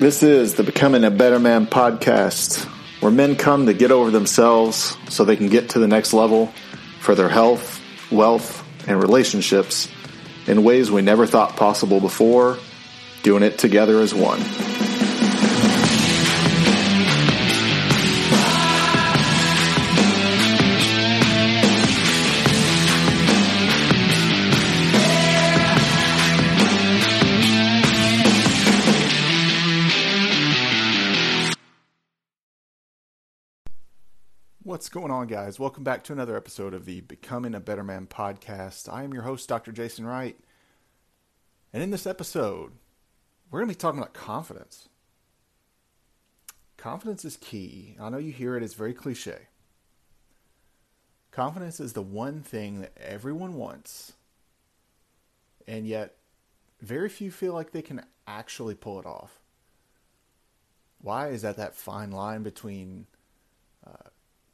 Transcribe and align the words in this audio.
This 0.00 0.22
is 0.22 0.54
the 0.54 0.62
Becoming 0.62 1.04
a 1.04 1.10
Better 1.10 1.38
Man 1.38 1.66
podcast, 1.66 2.64
where 3.02 3.12
men 3.12 3.36
come 3.36 3.66
to 3.66 3.74
get 3.74 3.92
over 3.92 4.10
themselves 4.10 4.96
so 5.10 5.26
they 5.26 5.36
can 5.36 5.50
get 5.50 5.68
to 5.70 5.78
the 5.78 5.86
next 5.86 6.14
level 6.14 6.46
for 7.00 7.14
their 7.14 7.28
health, 7.28 7.82
wealth, 8.10 8.66
and 8.88 8.98
relationships 8.98 9.90
in 10.46 10.64
ways 10.64 10.90
we 10.90 11.02
never 11.02 11.26
thought 11.26 11.54
possible 11.54 12.00
before, 12.00 12.56
doing 13.22 13.42
it 13.42 13.58
together 13.58 14.00
as 14.00 14.14
one. 14.14 14.40
What's 34.80 34.88
going 34.88 35.10
on, 35.10 35.26
guys? 35.26 35.58
Welcome 35.58 35.84
back 35.84 36.04
to 36.04 36.14
another 36.14 36.38
episode 36.38 36.72
of 36.72 36.86
the 36.86 37.02
Becoming 37.02 37.54
a 37.54 37.60
Better 37.60 37.84
Man 37.84 38.06
podcast. 38.06 38.90
I 38.90 39.02
am 39.02 39.12
your 39.12 39.24
host, 39.24 39.46
Dr. 39.46 39.72
Jason 39.72 40.06
Wright. 40.06 40.38
And 41.70 41.82
in 41.82 41.90
this 41.90 42.06
episode, 42.06 42.72
we're 43.50 43.60
going 43.60 43.68
to 43.68 43.74
be 43.74 43.78
talking 43.78 43.98
about 43.98 44.14
confidence. 44.14 44.88
Confidence 46.78 47.26
is 47.26 47.36
key. 47.36 47.94
I 48.00 48.08
know 48.08 48.16
you 48.16 48.32
hear 48.32 48.56
it, 48.56 48.62
it's 48.62 48.72
very 48.72 48.94
cliche. 48.94 49.48
Confidence 51.30 51.78
is 51.78 51.92
the 51.92 52.00
one 52.00 52.40
thing 52.40 52.80
that 52.80 52.96
everyone 52.96 53.56
wants, 53.56 54.14
and 55.68 55.86
yet 55.86 56.14
very 56.80 57.10
few 57.10 57.30
feel 57.30 57.52
like 57.52 57.72
they 57.72 57.82
can 57.82 58.06
actually 58.26 58.76
pull 58.76 58.98
it 58.98 59.04
off. 59.04 59.40
Why 61.02 61.28
is 61.28 61.42
that 61.42 61.58
that 61.58 61.76
fine 61.76 62.12
line 62.12 62.42
between 62.42 63.08
uh, 63.86 64.08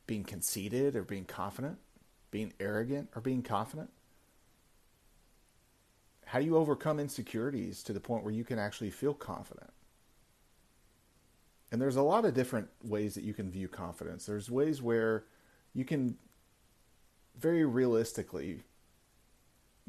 being 0.06 0.24
conceited 0.24 0.96
or 0.96 1.02
being 1.02 1.24
confident, 1.24 1.78
being 2.30 2.52
arrogant 2.60 3.08
or 3.14 3.20
being 3.20 3.42
confident? 3.42 3.90
How 6.26 6.40
do 6.40 6.44
you 6.44 6.56
overcome 6.56 6.98
insecurities 6.98 7.82
to 7.84 7.92
the 7.92 8.00
point 8.00 8.24
where 8.24 8.34
you 8.34 8.44
can 8.44 8.58
actually 8.58 8.90
feel 8.90 9.14
confident? 9.14 9.70
And 11.70 11.80
there's 11.80 11.96
a 11.96 12.02
lot 12.02 12.24
of 12.24 12.34
different 12.34 12.68
ways 12.82 13.14
that 13.14 13.24
you 13.24 13.34
can 13.34 13.50
view 13.50 13.68
confidence. 13.68 14.26
There's 14.26 14.50
ways 14.50 14.80
where 14.80 15.24
you 15.74 15.84
can 15.84 16.16
very 17.38 17.64
realistically 17.64 18.62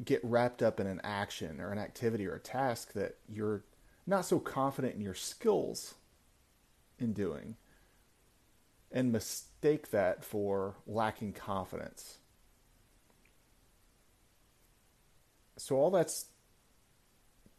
get 0.04 0.20
wrapped 0.22 0.62
up 0.62 0.78
in 0.80 0.86
an 0.86 1.00
action 1.02 1.60
or 1.60 1.72
an 1.72 1.78
activity 1.78 2.26
or 2.26 2.34
a 2.34 2.40
task 2.40 2.92
that 2.92 3.16
you're 3.28 3.64
not 4.06 4.24
so 4.24 4.38
confident 4.38 4.94
in 4.94 5.00
your 5.00 5.14
skills 5.14 5.94
in 6.98 7.12
doing 7.12 7.56
and 8.90 9.12
mistake 9.12 9.90
that 9.90 10.24
for 10.24 10.76
lacking 10.86 11.32
confidence. 11.32 12.18
So, 15.56 15.76
all 15.76 15.90
that's 15.90 16.26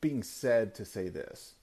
being 0.01 0.23
said 0.23 0.73
to 0.75 0.85
say 0.85 1.09
this 1.09 1.55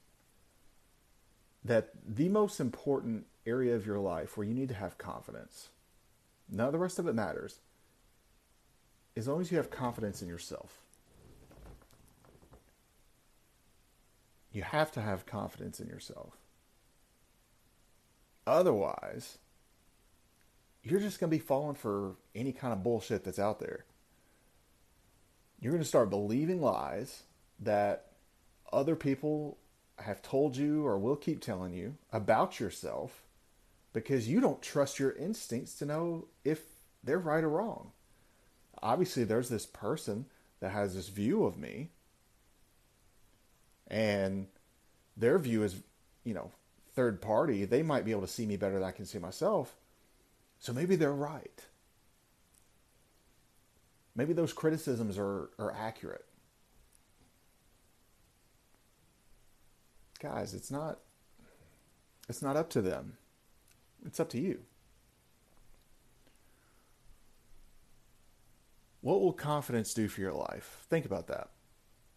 that 1.65 1.91
the 2.07 2.29
most 2.29 2.61
important 2.61 3.27
area 3.45 3.75
of 3.75 3.85
your 3.85 3.99
life 3.99 4.37
where 4.37 4.47
you 4.47 4.55
need 4.55 4.69
to 4.69 4.75
have 4.75 4.99
confidence, 4.99 5.71
none 6.49 6.67
of 6.67 6.73
the 6.73 6.79
rest 6.79 7.01
of 7.01 7.09
it 7.09 7.15
matters, 7.15 7.59
as 9.17 9.27
long 9.27 9.41
as 9.41 9.51
you 9.51 9.57
have 9.57 9.71
confidence 9.71 10.23
in 10.23 10.29
yourself. 10.29 10.79
You 14.53 14.63
have 14.63 14.93
to 14.93 15.03
have 15.03 15.27
confidence 15.27 15.81
in 15.81 15.89
yourself. 15.89 16.37
Otherwise, 18.47 19.39
you're 20.87 21.01
just 21.01 21.19
going 21.19 21.31
to 21.31 21.37
be 21.37 21.43
falling 21.43 21.75
for 21.75 22.15
any 22.35 22.53
kind 22.53 22.73
of 22.73 22.85
bullshit 22.85 23.25
that's 23.25 23.41
out 23.41 23.59
there. 23.59 23.85
You're 25.61 25.73
going 25.73 25.83
to 25.83 25.89
start 25.89 26.11
believing 26.11 26.61
lies 26.61 27.25
that 27.59 28.13
other 28.73 28.95
people 28.95 29.59
have 29.99 30.23
told 30.23 30.57
you 30.57 30.87
or 30.87 30.99
will 30.99 31.17
keep 31.17 31.41
telling 31.41 31.73
you 31.73 31.97
about 32.13 32.61
yourself 32.61 33.23
because 33.93 34.29
you 34.29 34.41
don't 34.41 34.63
trust 34.63 35.01
your 35.01 35.13
instincts 35.13 35.75
to 35.79 35.87
know 35.87 36.29
if 36.45 36.63
they're 37.03 37.19
right 37.19 37.43
or 37.43 37.49
wrong. 37.49 37.91
Obviously, 38.81 39.25
there's 39.25 39.49
this 39.49 39.67
person 39.67 40.27
that 40.61 40.71
has 40.71 40.95
this 40.95 41.09
view 41.09 41.45
of 41.45 41.59
me, 41.59 41.89
and 43.89 44.47
their 45.17 45.39
view 45.39 45.63
is, 45.63 45.81
you 46.25 46.35
know, 46.35 46.51
third 46.95 47.23
party. 47.23 47.65
They 47.65 47.83
might 47.83 48.05
be 48.05 48.11
able 48.11 48.21
to 48.21 48.29
see 48.29 48.47
me 48.47 48.57
better 48.57 48.75
than 48.75 48.83
I 48.83 48.91
can 48.93 49.07
see 49.07 49.19
myself 49.19 49.75
so 50.59 50.73
maybe 50.73 50.97
they're 50.97 51.13
right. 51.13 51.65
Maybe 54.15 54.33
those 54.33 54.53
criticisms 54.53 55.19
are, 55.19 55.51
are 55.59 55.73
accurate. 55.73 56.25
Guys, 60.19 60.55
it's 60.55 60.71
not 60.71 60.99
it's 62.29 62.43
not 62.43 62.57
up 62.57 62.71
to 62.71 62.83
them. 62.83 63.19
It's 64.05 64.19
up 64.19 64.31
to 64.31 64.41
you. 64.41 64.61
What 69.01 69.21
will 69.21 69.33
confidence 69.33 69.95
do 69.95 70.09
for 70.09 70.21
your 70.21 70.33
life? 70.33 70.85
Think 70.91 71.05
about 71.05 71.29
that. 71.29 71.51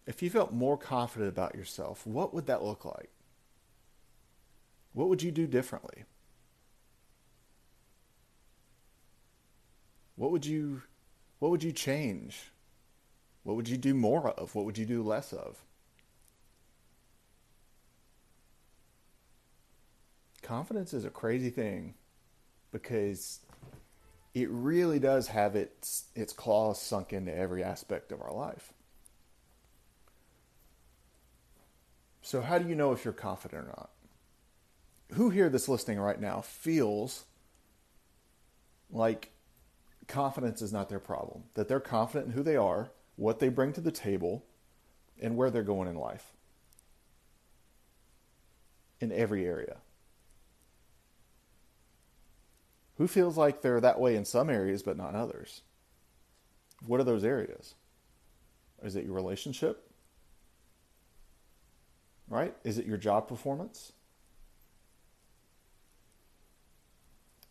If 0.08 0.24
you 0.24 0.30
felt 0.32 0.52
more 0.52 0.78
confident 0.78 1.30
about 1.30 1.54
yourself, 1.54 2.08
what 2.08 2.34
would 2.34 2.48
that 2.48 2.64
look 2.64 2.84
like? 2.84 3.12
What 4.94 5.08
would 5.08 5.22
you 5.22 5.32
do 5.32 5.46
differently? 5.46 6.06
What 10.20 10.32
would 10.32 10.46
you 10.46 10.82
what 11.40 11.50
would 11.50 11.64
you 11.64 11.72
change? 11.72 12.52
What 13.44 13.56
would 13.56 13.70
you 13.70 13.78
do 13.78 13.94
more 13.94 14.28
of? 14.32 14.54
What 14.54 14.66
would 14.66 14.78
you 14.78 14.86
do 14.86 15.02
less 15.02 15.32
of? 15.32 15.64
Confidence 20.42 20.94
is 20.94 21.06
a 21.06 21.10
crazy 21.10 21.50
thing 21.50 21.94
because 22.74 23.40
it 24.34 24.50
really 24.50 25.00
does 25.00 25.30
have 25.30 25.56
its 25.56 26.10
its 26.16 26.34
claws 26.34 26.82
sunk 26.82 27.14
into 27.14 27.34
every 27.34 27.64
aspect 27.64 28.12
of 28.12 28.22
our 28.22 28.34
life. 28.34 28.74
So 32.22 32.42
how 32.42 32.60
do 32.60 32.68
you 32.68 32.76
know 32.76 32.92
if 32.92 33.06
you're 33.06 33.14
confident 33.14 33.64
or 33.64 33.68
not? 33.68 33.90
Who 35.14 35.30
here 35.30 35.48
that's 35.48 35.70
listening 35.70 35.98
right 35.98 36.20
now 36.20 36.42
feels 36.42 37.24
like 38.92 39.32
confidence 40.10 40.62
is 40.62 40.74
not 40.74 40.90
their 40.90 41.00
problem, 41.00 41.44
that 41.54 41.70
they're 41.70 41.80
confident 41.80 42.28
in 42.28 42.34
who 42.34 42.44
they 42.44 42.58
are, 42.58 42.92
what 43.16 43.40
they 43.40 43.48
bring 43.48 43.72
to 43.74 43.82
the 43.82 43.92
table, 43.92 44.44
and 45.22 45.38
where 45.38 45.50
they're 45.50 45.64
going 45.64 45.88
in 45.88 45.96
life. 45.96 46.34
In 49.00 49.12
every 49.14 49.46
area. 49.46 49.78
Who 52.98 53.08
feels 53.08 53.38
like 53.38 53.62
they're 53.62 53.80
that 53.80 54.00
way 54.00 54.18
in 54.18 54.26
some 54.26 54.50
areas 54.50 54.84
but 54.84 54.98
not 54.98 55.16
others? 55.16 55.62
What 56.86 57.00
are 57.00 57.06
those 57.06 57.24
areas? 57.24 57.76
Is 58.84 58.96
it 58.96 59.06
your 59.06 59.14
relationship? 59.14 59.90
Right? 62.28 62.56
Is 62.64 62.78
it 62.78 62.86
your 62.86 62.98
job 62.98 63.28
performance? 63.28 63.94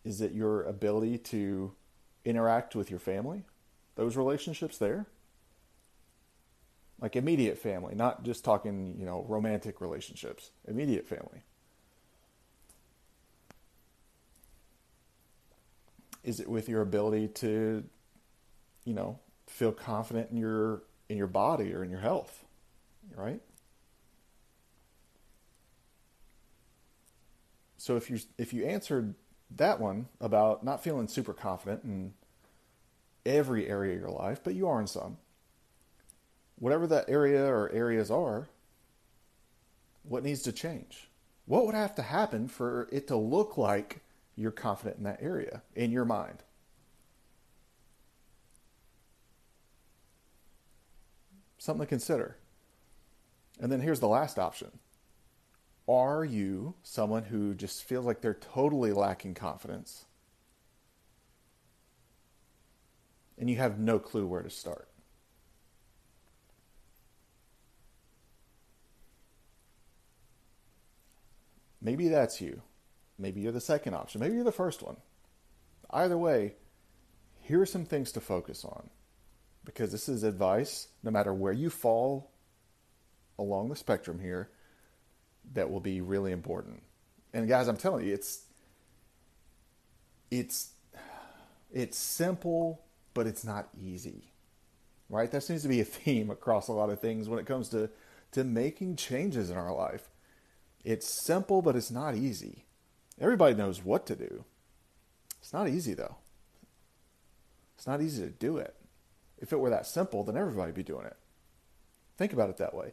Is 0.03 0.21
it 0.21 0.33
your 0.33 0.63
ability 0.63 1.17
to 1.17 1.73
interact 2.25 2.75
with 2.75 2.89
your 2.89 2.99
family, 2.99 3.43
those 3.95 4.15
relationships 4.15 4.77
there. 4.77 5.07
Like 7.01 7.15
immediate 7.15 7.57
family, 7.57 7.95
not 7.95 8.23
just 8.23 8.43
talking, 8.43 8.95
you 8.99 9.05
know, 9.05 9.25
romantic 9.29 9.79
relationships, 9.79 10.51
immediate 10.67 11.07
family. 11.07 11.43
Is 16.25 16.41
it 16.41 16.49
with 16.49 16.67
your 16.67 16.81
ability 16.81 17.29
to, 17.35 17.85
you 18.83 18.93
know, 18.93 19.19
feel 19.47 19.71
confident 19.71 20.29
in 20.31 20.37
your 20.37 20.83
in 21.07 21.17
your 21.17 21.27
body 21.27 21.73
or 21.73 21.83
in 21.83 21.89
your 21.89 22.01
health, 22.01 22.43
right? 23.15 23.41
So 27.77 27.95
if 27.95 28.09
you 28.09 28.19
if 28.37 28.53
you 28.53 28.65
answered 28.65 29.15
that 29.55 29.79
one 29.79 30.07
about 30.21 30.63
not 30.63 30.83
feeling 30.83 31.07
super 31.07 31.33
confident 31.33 31.83
in 31.83 32.13
every 33.25 33.67
area 33.67 33.95
of 33.95 34.01
your 34.01 34.09
life, 34.09 34.41
but 34.43 34.55
you 34.55 34.67
are 34.67 34.79
in 34.79 34.87
some. 34.87 35.17
Whatever 36.57 36.87
that 36.87 37.09
area 37.09 37.45
or 37.45 37.71
areas 37.71 38.11
are, 38.11 38.49
what 40.03 40.23
needs 40.23 40.41
to 40.43 40.51
change? 40.51 41.09
What 41.45 41.65
would 41.65 41.75
have 41.75 41.95
to 41.95 42.01
happen 42.01 42.47
for 42.47 42.87
it 42.91 43.07
to 43.07 43.15
look 43.15 43.57
like 43.57 44.01
you're 44.35 44.51
confident 44.51 44.97
in 44.97 45.03
that 45.03 45.21
area 45.21 45.61
in 45.75 45.91
your 45.91 46.05
mind? 46.05 46.43
Something 51.57 51.85
to 51.85 51.89
consider. 51.89 52.37
And 53.59 53.71
then 53.71 53.81
here's 53.81 53.99
the 53.99 54.07
last 54.07 54.39
option. 54.39 54.79
Are 55.89 56.23
you 56.23 56.75
someone 56.83 57.23
who 57.23 57.55
just 57.55 57.83
feels 57.83 58.05
like 58.05 58.21
they're 58.21 58.35
totally 58.35 58.93
lacking 58.93 59.33
confidence 59.33 60.05
and 63.37 63.49
you 63.49 63.55
have 63.55 63.79
no 63.79 63.97
clue 63.97 64.27
where 64.27 64.43
to 64.43 64.49
start? 64.49 64.87
Maybe 71.81 72.09
that's 72.09 72.39
you. 72.39 72.61
Maybe 73.17 73.41
you're 73.41 73.51
the 73.51 73.61
second 73.61 73.95
option. 73.95 74.21
Maybe 74.21 74.35
you're 74.35 74.43
the 74.43 74.51
first 74.51 74.83
one. 74.83 74.97
Either 75.89 76.17
way, 76.17 76.53
here 77.41 77.61
are 77.61 77.65
some 77.65 77.85
things 77.85 78.11
to 78.11 78.21
focus 78.21 78.63
on 78.63 78.89
because 79.65 79.91
this 79.91 80.07
is 80.07 80.23
advice, 80.23 80.89
no 81.03 81.09
matter 81.09 81.33
where 81.33 81.53
you 81.53 81.69
fall 81.69 82.31
along 83.39 83.69
the 83.69 83.75
spectrum 83.75 84.19
here, 84.19 84.49
that 85.53 85.69
will 85.69 85.79
be 85.79 86.01
really 86.01 86.31
important. 86.31 86.83
And 87.33 87.47
guys, 87.47 87.67
I'm 87.67 87.77
telling 87.77 88.05
you, 88.05 88.13
it's 88.13 88.45
it's 90.31 90.71
it's 91.71 91.97
simple, 91.97 92.81
but 93.13 93.27
it's 93.27 93.43
not 93.43 93.69
easy. 93.79 94.31
Right? 95.09 95.31
That 95.31 95.41
seems 95.41 95.63
to 95.63 95.67
be 95.67 95.81
a 95.81 95.85
theme 95.85 96.29
across 96.29 96.67
a 96.67 96.73
lot 96.73 96.89
of 96.89 96.99
things 96.99 97.27
when 97.27 97.39
it 97.39 97.45
comes 97.45 97.69
to 97.69 97.89
to 98.31 98.43
making 98.43 98.95
changes 98.95 99.49
in 99.49 99.57
our 99.57 99.73
life. 99.73 100.09
It's 100.83 101.25
simple, 101.25 101.61
but 101.61 101.75
it's 101.75 101.91
not 101.91 102.15
easy. 102.15 102.65
Everybody 103.19 103.55
knows 103.55 103.83
what 103.83 104.05
to 104.07 104.15
do. 104.15 104.45
It's 105.39 105.53
not 105.53 105.67
easy 105.67 105.93
though. 105.93 106.15
It's 107.77 107.87
not 107.87 108.01
easy 108.01 108.23
to 108.23 108.29
do 108.29 108.57
it. 108.57 108.75
If 109.37 109.53
it 109.53 109.59
were 109.59 109.69
that 109.69 109.87
simple, 109.87 110.23
then 110.23 110.37
everybody'd 110.37 110.75
be 110.75 110.83
doing 110.83 111.05
it. 111.05 111.15
Think 112.17 112.33
about 112.33 112.49
it 112.49 112.57
that 112.57 112.73
way. 112.73 112.91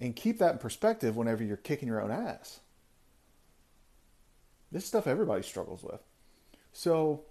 And 0.00 0.16
keep 0.16 0.38
that 0.38 0.52
in 0.52 0.58
perspective 0.58 1.16
whenever 1.16 1.44
you're 1.44 1.56
kicking 1.56 1.88
your 1.88 2.02
own 2.02 2.10
ass. 2.10 2.60
This 4.72 4.84
stuff 4.84 5.06
everybody 5.06 5.42
struggles 5.42 5.82
with. 5.84 6.00
So 6.72 7.22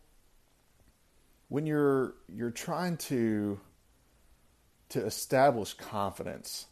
when 1.49 1.65
you're 1.65 2.15
you're 2.29 2.51
trying 2.51 2.97
to 2.97 3.59
to 4.89 5.05
establish 5.05 5.73
confidence 5.73 6.67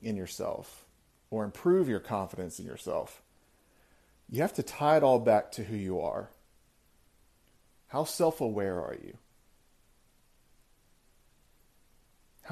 in 0.00 0.16
yourself 0.16 0.86
or 1.30 1.44
improve 1.44 1.88
your 1.88 2.00
confidence 2.00 2.58
in 2.58 2.64
yourself, 2.64 3.22
you 4.30 4.40
have 4.40 4.54
to 4.54 4.62
tie 4.62 4.96
it 4.96 5.02
all 5.02 5.18
back 5.18 5.52
to 5.52 5.64
who 5.64 5.76
you 5.76 6.00
are. 6.00 6.30
How 7.88 8.04
self 8.04 8.40
aware 8.40 8.80
are 8.80 8.94
you? 8.94 9.18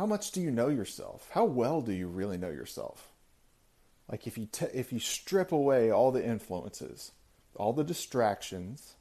How 0.01 0.07
much 0.07 0.31
do 0.31 0.41
you 0.41 0.51
know 0.51 0.69
yourself? 0.69 1.29
How 1.33 1.45
well 1.45 1.83
do 1.83 1.93
you 1.93 2.09
really 2.09 2.39
know 2.39 2.49
yourself? 2.49 3.13
Like 4.11 4.27
if 4.27 4.39
you 4.39 4.47
te- 4.47 4.73
if 4.73 4.95
you 4.95 4.99
strip 4.99 5.53
away 5.53 5.91
all 5.91 6.11
the 6.11 6.25
influences, 6.25 7.13
all 7.55 7.75
the 7.75 7.85
distractions, 7.85 8.95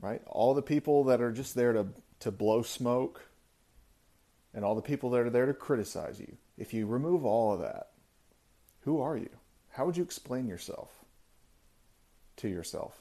right? 0.00 0.22
All 0.24 0.54
the 0.54 0.62
people 0.62 1.04
that 1.04 1.20
are 1.20 1.30
just 1.30 1.54
there 1.54 1.74
to 1.74 1.88
to 2.20 2.30
blow 2.30 2.62
smoke 2.62 3.20
and 4.54 4.64
all 4.64 4.74
the 4.74 4.80
people 4.80 5.10
that 5.10 5.20
are 5.20 5.28
there 5.28 5.44
to 5.44 5.52
criticize 5.52 6.18
you. 6.18 6.38
If 6.56 6.72
you 6.72 6.86
remove 6.86 7.26
all 7.26 7.52
of 7.52 7.60
that, 7.60 7.90
who 8.80 8.98
are 8.98 9.18
you? 9.18 9.28
How 9.72 9.84
would 9.84 9.98
you 9.98 10.04
explain 10.04 10.48
yourself 10.48 11.04
to 12.36 12.48
yourself? 12.48 12.98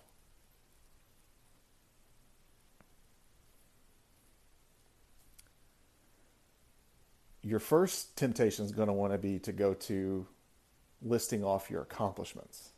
Your 7.47 7.59
first 7.59 8.15
temptation 8.17 8.65
is 8.65 8.71
going 8.71 8.87
to 8.87 8.93
want 8.93 9.13
to 9.13 9.17
be 9.17 9.39
to 9.39 9.51
go 9.51 9.73
to 9.73 10.27
listing 11.01 11.43
off 11.43 11.69
your 11.69 11.81
accomplishments 11.81 12.71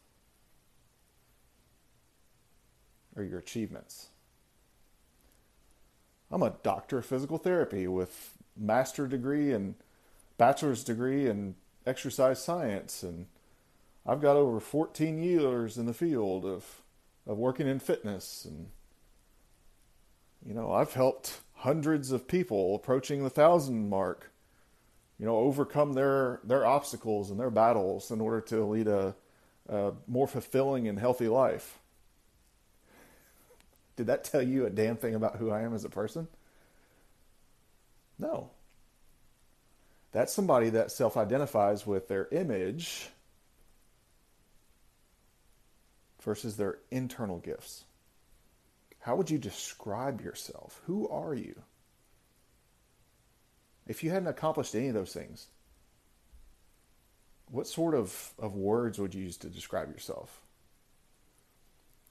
or 3.15 3.23
your 3.23 3.39
achievements. 3.39 4.09
I'm 6.31 6.43
a 6.43 6.53
doctor 6.61 6.99
of 6.99 7.05
physical 7.05 7.37
therapy 7.37 7.87
with 7.87 8.35
master 8.55 9.07
degree 9.07 9.51
and 9.53 9.75
bachelor's 10.37 10.83
degree 10.83 11.27
in 11.27 11.55
exercise 11.87 12.43
science 12.43 13.01
and 13.01 13.25
I've 14.05 14.21
got 14.21 14.35
over 14.35 14.59
14 14.59 15.17
years 15.17 15.77
in 15.77 15.85
the 15.85 15.93
field 15.93 16.45
of 16.45 16.81
of 17.25 17.37
working 17.37 17.67
in 17.67 17.79
fitness 17.79 18.45
and 18.45 18.67
you 20.45 20.53
know, 20.53 20.71
I've 20.71 20.93
helped 20.93 21.41
hundreds 21.55 22.11
of 22.11 22.27
people 22.27 22.75
approaching 22.75 23.23
the 23.23 23.29
thousand 23.29 23.89
mark 23.89 24.31
you 25.19 25.25
know, 25.25 25.35
overcome 25.35 25.93
their 25.93 26.39
their 26.43 26.65
obstacles 26.65 27.29
and 27.29 27.39
their 27.39 27.49
battles 27.49 28.09
in 28.09 28.21
order 28.21 28.41
to 28.41 28.65
lead 28.65 28.87
a, 28.87 29.13
a 29.67 29.91
more 30.07 30.27
fulfilling 30.27 30.87
and 30.87 30.97
healthy 30.97 31.27
life. 31.27 31.77
Did 33.97 34.07
that 34.07 34.23
tell 34.23 34.41
you 34.41 34.65
a 34.65 34.69
damn 34.69 34.95
thing 34.95 35.13
about 35.13 35.35
who 35.35 35.51
I 35.51 35.61
am 35.61 35.73
as 35.73 35.83
a 35.83 35.89
person? 35.89 36.27
No. 38.17 38.49
That's 40.13 40.33
somebody 40.33 40.69
that 40.69 40.91
self 40.91 41.17
identifies 41.17 41.85
with 41.85 42.07
their 42.07 42.27
image 42.31 43.09
versus 46.21 46.55
their 46.55 46.77
internal 46.91 47.39
gifts. 47.39 47.83
How 48.99 49.15
would 49.15 49.29
you 49.29 49.37
describe 49.37 50.21
yourself? 50.21 50.81
Who 50.85 51.07
are 51.09 51.33
you? 51.33 51.61
If 53.89 54.03
you 54.03 54.11
hadn't 54.11 54.27
accomplished 54.27 54.75
any 54.75 54.87
of 54.87 54.93
those 54.93 55.11
things, 55.11 55.47
what 57.47 57.65
sort 57.65 57.95
of, 57.95 58.33
of 58.37 58.55
words 58.55 58.99
would 58.99 59.15
you 59.15 59.23
use 59.23 59.35
to 59.37 59.49
describe 59.49 59.91
yourself? 59.91 60.41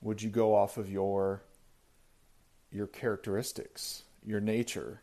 Would 0.03 0.21
you 0.21 0.29
go 0.29 0.55
off 0.55 0.77
of 0.77 0.91
your 0.91 1.43
your 2.71 2.87
characteristics, 2.87 4.03
your 4.27 4.41
nature, 4.41 5.01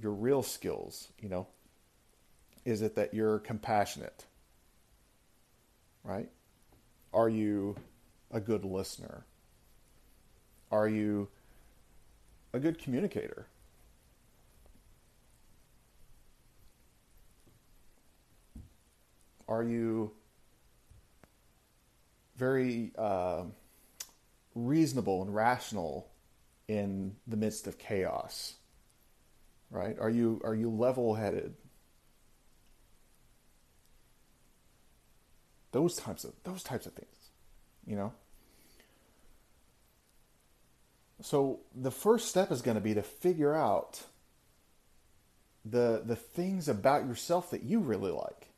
your 0.00 0.12
real 0.12 0.42
skills, 0.42 1.08
you 1.20 1.28
know? 1.28 1.46
Is 2.64 2.80
it 2.80 2.94
that 2.94 3.12
you're 3.12 3.40
compassionate? 3.40 4.24
Right? 6.04 6.30
Are 7.12 7.28
you 7.28 7.76
a 8.30 8.40
good 8.40 8.64
listener? 8.64 9.26
Are 10.70 10.88
you 10.88 11.28
a 12.54 12.58
good 12.58 12.78
communicator? 12.78 13.46
Are 19.48 19.62
you 19.62 20.12
very 22.36 22.92
uh, 22.96 23.44
reasonable 24.54 25.22
and 25.22 25.34
rational 25.34 26.08
in 26.68 27.16
the 27.26 27.36
midst 27.36 27.66
of 27.66 27.78
chaos? 27.78 28.54
Right? 29.70 29.98
Are 29.98 30.10
you 30.10 30.40
are 30.44 30.54
you 30.54 30.70
level-headed? 30.70 31.54
Those 35.72 35.96
types 35.96 36.24
of 36.24 36.32
those 36.44 36.62
types 36.62 36.86
of 36.86 36.92
things, 36.92 37.16
you 37.86 37.96
know. 37.96 38.12
So 41.22 41.60
the 41.74 41.90
first 41.90 42.28
step 42.28 42.52
is 42.52 42.62
going 42.62 42.76
to 42.76 42.80
be 42.80 42.94
to 42.94 43.02
figure 43.02 43.54
out 43.54 44.02
the 45.64 46.02
the 46.04 46.16
things 46.16 46.68
about 46.68 47.06
yourself 47.06 47.50
that 47.50 47.62
you 47.62 47.80
really 47.80 48.12
like. 48.12 48.53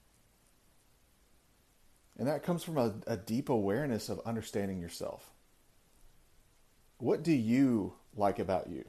And 2.19 2.29
that 2.29 2.43
comes 2.43 2.65
from 2.65 2.79
a, 2.79 2.95
a 3.07 3.17
deep 3.17 3.49
awareness 3.49 4.09
of 4.09 4.21
understanding 4.25 4.81
yourself. 4.81 5.31
What 6.99 7.23
do 7.23 7.33
you 7.33 7.95
like 8.17 8.39
about 8.39 8.71
you? 8.71 8.85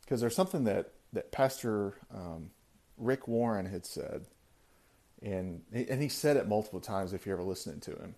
Because 0.00 0.20
there's 0.20 0.34
something 0.34 0.64
that, 0.64 0.90
that 1.12 1.30
Pastor 1.30 1.94
um, 2.12 2.50
Rick 2.98 3.28
Warren 3.28 3.66
had 3.66 3.86
said, 3.86 4.26
and, 5.22 5.62
and 5.72 6.02
he 6.02 6.08
said 6.08 6.36
it 6.36 6.48
multiple 6.48 6.80
times 6.80 7.12
if 7.12 7.24
you're 7.24 7.36
ever 7.36 7.44
listening 7.44 7.78
to 7.80 7.92
him. 7.92 8.14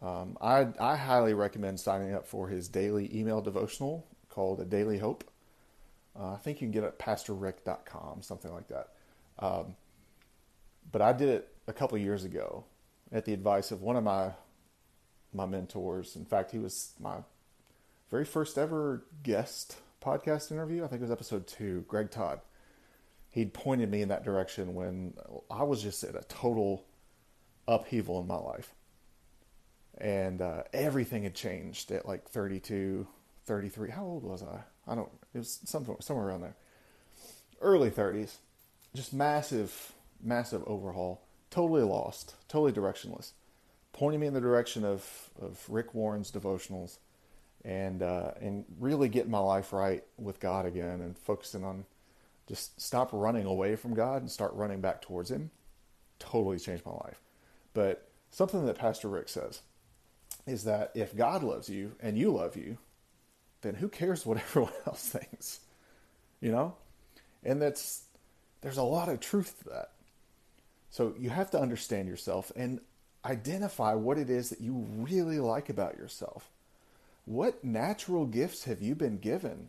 Um, 0.00 0.38
I, 0.40 0.68
I 0.78 0.94
highly 0.94 1.34
recommend 1.34 1.80
signing 1.80 2.14
up 2.14 2.28
for 2.28 2.48
his 2.48 2.68
daily 2.68 3.10
email 3.12 3.40
devotional 3.40 4.06
called 4.28 4.60
A 4.60 4.64
Daily 4.64 4.98
Hope. 4.98 5.24
Uh, 6.18 6.32
I 6.32 6.36
think 6.36 6.60
you 6.60 6.66
can 6.66 6.72
get 6.72 6.84
it 6.84 6.86
at 6.86 6.98
pastorrick.com, 6.98 8.22
something 8.22 8.52
like 8.52 8.68
that. 8.68 8.88
Um, 9.38 9.76
but 10.90 11.02
I 11.02 11.12
did 11.12 11.28
it 11.28 11.48
a 11.66 11.72
couple 11.72 11.96
years 11.98 12.24
ago 12.24 12.64
at 13.12 13.24
the 13.24 13.32
advice 13.32 13.70
of 13.70 13.82
one 13.82 13.96
of 13.96 14.04
my 14.04 14.32
my 15.32 15.46
mentors. 15.46 16.16
In 16.16 16.24
fact, 16.24 16.50
he 16.50 16.58
was 16.58 16.94
my 16.98 17.18
very 18.10 18.24
first 18.24 18.56
ever 18.56 19.04
guest 19.22 19.76
podcast 20.02 20.50
interview. 20.50 20.84
I 20.84 20.88
think 20.88 21.00
it 21.00 21.04
was 21.04 21.10
episode 21.10 21.46
two. 21.46 21.84
Greg 21.86 22.10
Todd. 22.10 22.40
He'd 23.30 23.52
pointed 23.52 23.90
me 23.90 24.00
in 24.00 24.08
that 24.08 24.24
direction 24.24 24.74
when 24.74 25.14
I 25.50 25.62
was 25.62 25.82
just 25.82 26.02
at 26.02 26.16
a 26.16 26.24
total 26.28 26.86
upheaval 27.68 28.20
in 28.20 28.26
my 28.26 28.38
life. 28.38 28.74
And 29.98 30.40
uh, 30.40 30.62
everything 30.72 31.24
had 31.24 31.34
changed 31.34 31.90
at 31.90 32.06
like 32.06 32.28
32, 32.28 33.06
33. 33.44 33.90
How 33.90 34.04
old 34.04 34.24
was 34.24 34.42
I? 34.42 34.60
I 34.88 34.94
don't. 34.94 35.10
It 35.34 35.38
was 35.38 35.60
something 35.64 35.96
somewhere 36.00 36.28
around 36.28 36.40
there. 36.40 36.56
Early 37.60 37.90
30s, 37.90 38.36
just 38.94 39.12
massive, 39.12 39.92
massive 40.22 40.62
overhaul. 40.66 41.22
Totally 41.50 41.82
lost, 41.82 42.34
totally 42.48 42.72
directionless. 42.72 43.32
Pointing 43.92 44.20
me 44.20 44.26
in 44.26 44.34
the 44.34 44.40
direction 44.40 44.84
of 44.84 45.30
of 45.40 45.64
Rick 45.68 45.94
Warren's 45.94 46.30
devotionals, 46.30 46.98
and 47.64 48.02
uh, 48.02 48.32
and 48.40 48.64
really 48.78 49.08
getting 49.08 49.30
my 49.30 49.38
life 49.38 49.72
right 49.72 50.04
with 50.16 50.40
God 50.40 50.66
again, 50.66 51.00
and 51.00 51.18
focusing 51.18 51.64
on 51.64 51.84
just 52.48 52.80
stop 52.80 53.10
running 53.12 53.44
away 53.44 53.76
from 53.76 53.94
God 53.94 54.22
and 54.22 54.30
start 54.30 54.54
running 54.54 54.80
back 54.80 55.02
towards 55.02 55.30
Him. 55.30 55.50
Totally 56.18 56.58
changed 56.58 56.86
my 56.86 56.92
life. 56.92 57.20
But 57.74 58.08
something 58.30 58.64
that 58.66 58.78
Pastor 58.78 59.08
Rick 59.08 59.28
says 59.28 59.60
is 60.46 60.64
that 60.64 60.90
if 60.94 61.14
God 61.14 61.42
loves 61.42 61.68
you 61.68 61.92
and 62.00 62.16
you 62.16 62.30
love 62.30 62.56
you, 62.56 62.78
then 63.62 63.74
who 63.74 63.88
cares 63.88 64.24
what 64.24 64.38
everyone 64.48 64.72
else 64.86 65.08
thinks? 65.08 65.60
You 66.40 66.52
know? 66.52 66.74
And 67.44 67.60
that's 67.60 68.02
there's 68.60 68.76
a 68.76 68.82
lot 68.82 69.08
of 69.08 69.20
truth 69.20 69.58
to 69.62 69.70
that. 69.70 69.92
So 70.90 71.14
you 71.18 71.30
have 71.30 71.50
to 71.52 71.60
understand 71.60 72.08
yourself 72.08 72.50
and 72.56 72.80
identify 73.24 73.94
what 73.94 74.18
it 74.18 74.30
is 74.30 74.50
that 74.50 74.60
you 74.60 74.86
really 74.96 75.38
like 75.38 75.68
about 75.68 75.96
yourself. 75.96 76.50
What 77.24 77.62
natural 77.62 78.24
gifts 78.24 78.64
have 78.64 78.80
you 78.80 78.94
been 78.94 79.18
given 79.18 79.68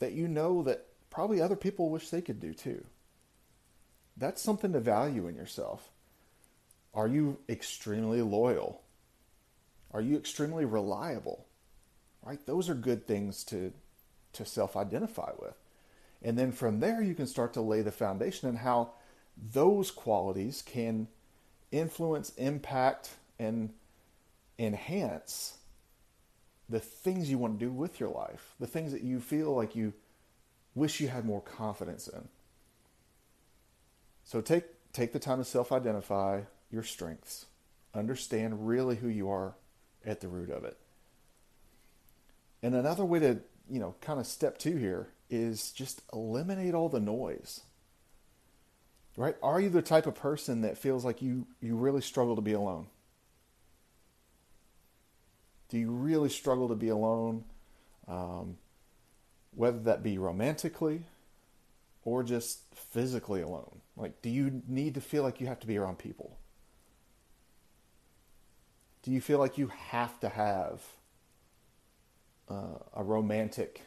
that 0.00 0.12
you 0.12 0.26
know 0.26 0.62
that 0.64 0.86
probably 1.08 1.40
other 1.40 1.56
people 1.56 1.88
wish 1.88 2.08
they 2.08 2.20
could 2.20 2.40
do 2.40 2.52
too? 2.52 2.84
That's 4.16 4.42
something 4.42 4.72
to 4.72 4.80
value 4.80 5.28
in 5.28 5.36
yourself. 5.36 5.88
Are 6.92 7.06
you 7.06 7.38
extremely 7.48 8.22
loyal? 8.22 8.82
Are 9.92 10.00
you 10.00 10.16
extremely 10.16 10.64
reliable? 10.64 11.46
Right? 12.22 12.44
Those 12.46 12.68
are 12.68 12.74
good 12.74 13.06
things 13.06 13.44
to 13.44 13.72
to 14.32 14.44
self-identify 14.44 15.32
with. 15.40 15.54
And 16.22 16.38
then 16.38 16.52
from 16.52 16.80
there 16.80 17.02
you 17.02 17.14
can 17.14 17.26
start 17.26 17.52
to 17.54 17.60
lay 17.60 17.82
the 17.82 17.90
foundation 17.90 18.48
and 18.48 18.58
how 18.58 18.92
those 19.52 19.90
qualities 19.90 20.62
can 20.62 21.08
influence, 21.72 22.32
impact 22.36 23.10
and 23.38 23.70
enhance 24.58 25.58
the 26.68 26.78
things 26.78 27.30
you 27.30 27.38
want 27.38 27.58
to 27.58 27.64
do 27.64 27.72
with 27.72 27.98
your 27.98 28.10
life, 28.10 28.54
the 28.60 28.66
things 28.66 28.92
that 28.92 29.02
you 29.02 29.18
feel 29.18 29.54
like 29.54 29.74
you 29.74 29.92
wish 30.74 31.00
you 31.00 31.08
had 31.08 31.24
more 31.24 31.40
confidence 31.40 32.06
in. 32.06 32.28
So 34.24 34.40
take 34.40 34.64
take 34.92 35.12
the 35.12 35.18
time 35.18 35.38
to 35.38 35.44
self-identify 35.44 36.42
your 36.70 36.82
strengths. 36.82 37.46
Understand 37.94 38.68
really 38.68 38.96
who 38.96 39.08
you 39.08 39.28
are 39.30 39.54
at 40.04 40.20
the 40.20 40.28
root 40.28 40.50
of 40.50 40.64
it. 40.64 40.76
And 42.62 42.74
another 42.74 43.04
way 43.04 43.18
to, 43.20 43.40
you 43.70 43.80
know, 43.80 43.94
kind 44.00 44.20
of 44.20 44.26
step 44.26 44.58
two 44.58 44.76
here 44.76 45.08
is 45.30 45.72
just 45.72 46.02
eliminate 46.12 46.74
all 46.74 46.88
the 46.88 47.00
noise. 47.00 47.60
Right? 49.16 49.36
Are 49.42 49.60
you 49.60 49.70
the 49.70 49.82
type 49.82 50.06
of 50.06 50.14
person 50.14 50.62
that 50.62 50.78
feels 50.78 51.04
like 51.04 51.20
you 51.20 51.46
you 51.60 51.76
really 51.76 52.00
struggle 52.00 52.36
to 52.36 52.42
be 52.42 52.52
alone? 52.52 52.86
Do 55.68 55.78
you 55.78 55.90
really 55.90 56.28
struggle 56.28 56.68
to 56.68 56.74
be 56.74 56.88
alone? 56.88 57.44
Um, 58.08 58.56
whether 59.54 59.78
that 59.80 60.02
be 60.02 60.18
romantically 60.18 61.02
or 62.04 62.22
just 62.22 62.60
physically 62.74 63.42
alone. 63.42 63.80
Like, 63.96 64.22
do 64.22 64.30
you 64.30 64.62
need 64.66 64.94
to 64.94 65.00
feel 65.00 65.22
like 65.22 65.40
you 65.40 65.46
have 65.46 65.60
to 65.60 65.66
be 65.66 65.76
around 65.76 65.98
people? 65.98 66.38
Do 69.02 69.10
you 69.10 69.20
feel 69.20 69.38
like 69.38 69.58
you 69.58 69.68
have 69.68 70.18
to 70.20 70.28
have 70.28 70.80
uh, 72.50 72.78
a 72.94 73.04
romantic 73.04 73.82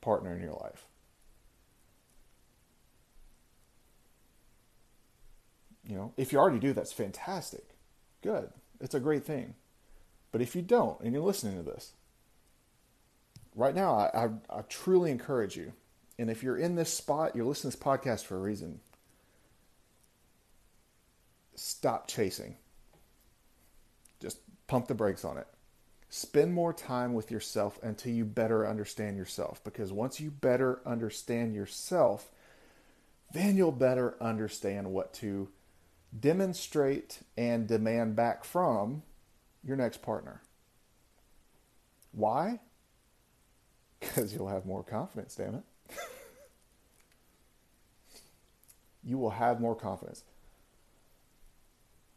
partner 0.00 0.34
in 0.34 0.42
your 0.42 0.54
life? 0.54 0.86
You 5.88 5.94
know, 5.94 6.12
if 6.16 6.32
you 6.32 6.38
already 6.38 6.58
do, 6.58 6.72
that's 6.72 6.92
fantastic. 6.92 7.64
Good. 8.22 8.50
It's 8.80 8.94
a 8.94 9.00
great 9.00 9.24
thing. 9.24 9.54
But 10.32 10.42
if 10.42 10.56
you 10.56 10.62
don't, 10.62 11.00
and 11.00 11.12
you're 11.12 11.22
listening 11.22 11.56
to 11.56 11.62
this, 11.62 11.92
right 13.54 13.74
now, 13.74 13.94
I, 13.94 14.24
I, 14.24 14.28
I 14.50 14.62
truly 14.68 15.10
encourage 15.10 15.56
you. 15.56 15.72
And 16.18 16.28
if 16.30 16.42
you're 16.42 16.56
in 16.56 16.74
this 16.74 16.92
spot, 16.92 17.36
you're 17.36 17.44
listening 17.44 17.70
to 17.70 17.78
this 17.78 17.86
podcast 17.86 18.24
for 18.24 18.36
a 18.36 18.40
reason. 18.40 18.80
Stop 21.54 22.08
chasing. 22.08 22.56
Just 24.20 24.38
pump 24.66 24.88
the 24.88 24.94
brakes 24.94 25.24
on 25.24 25.38
it. 25.38 25.46
Spend 26.08 26.54
more 26.54 26.72
time 26.72 27.14
with 27.14 27.30
yourself 27.30 27.78
until 27.82 28.12
you 28.12 28.24
better 28.24 28.66
understand 28.66 29.16
yourself. 29.16 29.62
Because 29.64 29.92
once 29.92 30.20
you 30.20 30.30
better 30.30 30.80
understand 30.86 31.54
yourself, 31.54 32.30
then 33.32 33.56
you'll 33.56 33.72
better 33.72 34.14
understand 34.20 34.92
what 34.92 35.12
to 35.14 35.48
demonstrate 36.18 37.20
and 37.36 37.66
demand 37.66 38.14
back 38.14 38.44
from 38.44 39.02
your 39.64 39.76
next 39.76 40.02
partner. 40.02 40.42
Why? 42.12 42.60
Because 43.98 44.34
you'll 44.34 44.48
have 44.48 44.66
more 44.66 44.84
confidence, 44.84 45.34
damn 45.34 45.56
it. 45.56 45.62
you 49.02 49.16
will 49.18 49.30
have 49.30 49.58
more 49.58 49.74
confidence. 49.74 50.22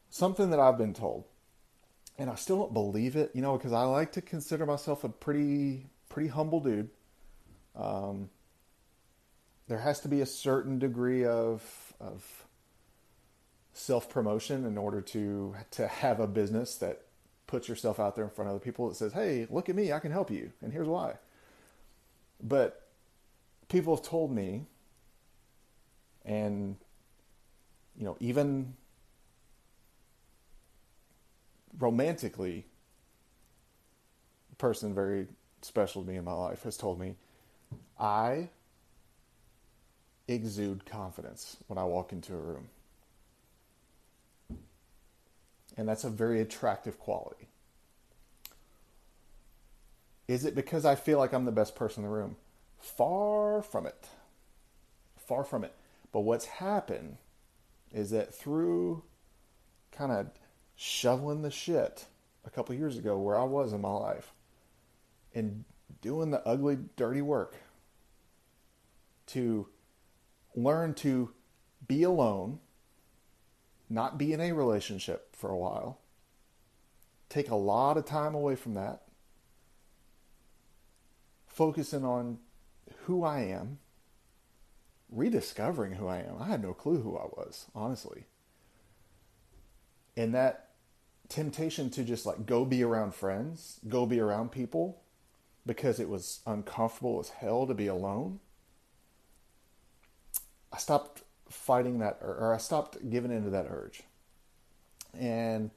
Something 0.09 0.49
that 0.49 0.59
I've 0.59 0.77
been 0.77 0.93
told 0.93 1.23
and 2.19 2.29
I 2.29 2.35
still 2.35 2.57
don't 2.57 2.73
believe 2.73 3.15
it, 3.15 3.31
you 3.33 3.41
know, 3.41 3.57
because 3.57 3.71
I 3.71 3.83
like 3.83 4.11
to 4.11 4.21
consider 4.21 4.65
myself 4.65 5.03
a 5.05 5.09
pretty 5.09 5.85
pretty 6.09 6.27
humble 6.27 6.59
dude. 6.59 6.89
Um, 7.75 8.29
there 9.69 9.79
has 9.79 10.01
to 10.01 10.09
be 10.09 10.19
a 10.19 10.25
certain 10.25 10.77
degree 10.77 11.25
of 11.25 11.63
of 11.99 12.45
self 13.71 14.09
promotion 14.09 14.65
in 14.65 14.77
order 14.77 14.99
to 15.01 15.55
to 15.71 15.87
have 15.87 16.19
a 16.19 16.27
business 16.27 16.75
that 16.75 17.03
puts 17.47 17.69
yourself 17.69 17.99
out 17.99 18.15
there 18.15 18.25
in 18.25 18.29
front 18.29 18.49
of 18.49 18.55
other 18.55 18.63
people 18.63 18.89
that 18.89 18.95
says, 18.95 19.13
"Hey, 19.13 19.47
look 19.49 19.69
at 19.69 19.75
me, 19.75 19.93
I 19.93 19.99
can 19.99 20.11
help 20.11 20.29
you," 20.29 20.51
and 20.61 20.73
here's 20.73 20.89
why. 20.89 21.15
But 22.43 22.89
people 23.69 23.95
have 23.95 24.03
told 24.03 24.31
me, 24.31 24.65
and 26.25 26.75
you 27.97 28.03
know, 28.03 28.17
even 28.19 28.75
romantically, 31.79 32.65
a 34.51 34.55
person 34.55 34.93
very 34.93 35.27
special 35.61 36.03
to 36.03 36.07
me 36.07 36.17
in 36.17 36.23
my 36.23 36.33
life 36.33 36.63
has 36.63 36.77
told 36.77 36.99
me, 36.99 37.15
I 37.99 38.49
exude 40.27 40.85
confidence 40.85 41.57
when 41.67 41.77
I 41.77 41.83
walk 41.83 42.11
into 42.11 42.33
a 42.33 42.37
room. 42.37 42.69
And 45.77 45.87
that's 45.87 46.03
a 46.03 46.09
very 46.09 46.41
attractive 46.41 46.99
quality. 46.99 47.47
Is 50.27 50.45
it 50.45 50.53
because 50.53 50.85
I 50.85 50.95
feel 50.95 51.17
like 51.17 51.33
I'm 51.33 51.45
the 51.45 51.51
best 51.51 51.75
person 51.75 52.03
in 52.03 52.09
the 52.09 52.15
room? 52.15 52.35
Far 52.77 53.61
from 53.61 53.87
it. 53.87 54.07
Far 55.17 55.43
from 55.43 55.63
it. 55.63 55.73
But 56.11 56.21
what's 56.21 56.45
happened 56.45 57.17
is 57.91 58.11
that 58.11 58.33
through 58.33 59.03
kind 59.91 60.11
of 60.11 60.27
shoveling 60.81 61.41
the 61.41 61.51
shit 61.51 62.05
a 62.45 62.49
couple 62.49 62.73
years 62.73 62.97
ago 62.97 63.17
where 63.17 63.37
I 63.37 63.43
was 63.43 63.73
in 63.73 63.81
my 63.81 63.91
life 63.91 64.31
and 65.35 65.65
doing 66.01 66.31
the 66.31 66.41
ugly, 66.47 66.77
dirty 66.95 67.21
work 67.21 67.57
to 69.27 69.67
learn 70.55 70.93
to 70.93 71.33
be 71.85 72.03
alone, 72.03 72.59
not 73.89 74.17
be 74.17 74.31
in 74.31 74.39
a 74.39 74.53
relationship 74.53 75.35
for 75.35 75.49
a 75.49 75.57
while, 75.57 75.99
take 77.27 77.49
a 77.49 77.55
lot 77.55 77.97
of 77.97 78.05
time 78.05 78.33
away 78.33 78.55
from 78.55 78.75
that, 78.75 79.01
focusing 81.45 82.05
on 82.05 82.39
who 83.03 83.25
I 83.25 83.41
am, 83.41 83.79
rediscovering 85.11 85.95
who 85.95 86.07
I 86.07 86.19
am. 86.19 86.37
I 86.39 86.45
had 86.45 86.63
no 86.63 86.73
clue 86.73 87.01
who 87.01 87.17
I 87.17 87.25
was, 87.25 87.65
honestly. 87.75 88.27
And 90.15 90.33
that 90.33 90.68
temptation 91.29 91.89
to 91.91 92.03
just 92.03 92.25
like 92.25 92.45
go 92.45 92.65
be 92.65 92.83
around 92.83 93.13
friends, 93.13 93.79
go 93.87 94.05
be 94.05 94.19
around 94.19 94.51
people 94.51 95.01
because 95.65 95.99
it 95.99 96.09
was 96.09 96.39
uncomfortable 96.45 97.19
as 97.19 97.29
hell 97.29 97.67
to 97.67 97.73
be 97.73 97.87
alone. 97.87 98.39
I 100.73 100.77
stopped 100.77 101.23
fighting 101.49 101.99
that, 101.99 102.17
or 102.21 102.53
I 102.53 102.57
stopped 102.57 103.09
giving 103.09 103.31
into 103.31 103.49
that 103.51 103.67
urge. 103.69 104.01
And 105.17 105.71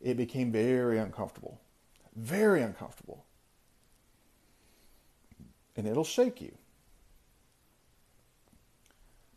it 0.00 0.16
became 0.16 0.52
very 0.52 0.98
uncomfortable. 0.98 1.60
Very 2.14 2.62
uncomfortable. 2.62 3.24
And 5.76 5.86
it'll 5.86 6.04
shake 6.04 6.40
you. 6.40 6.56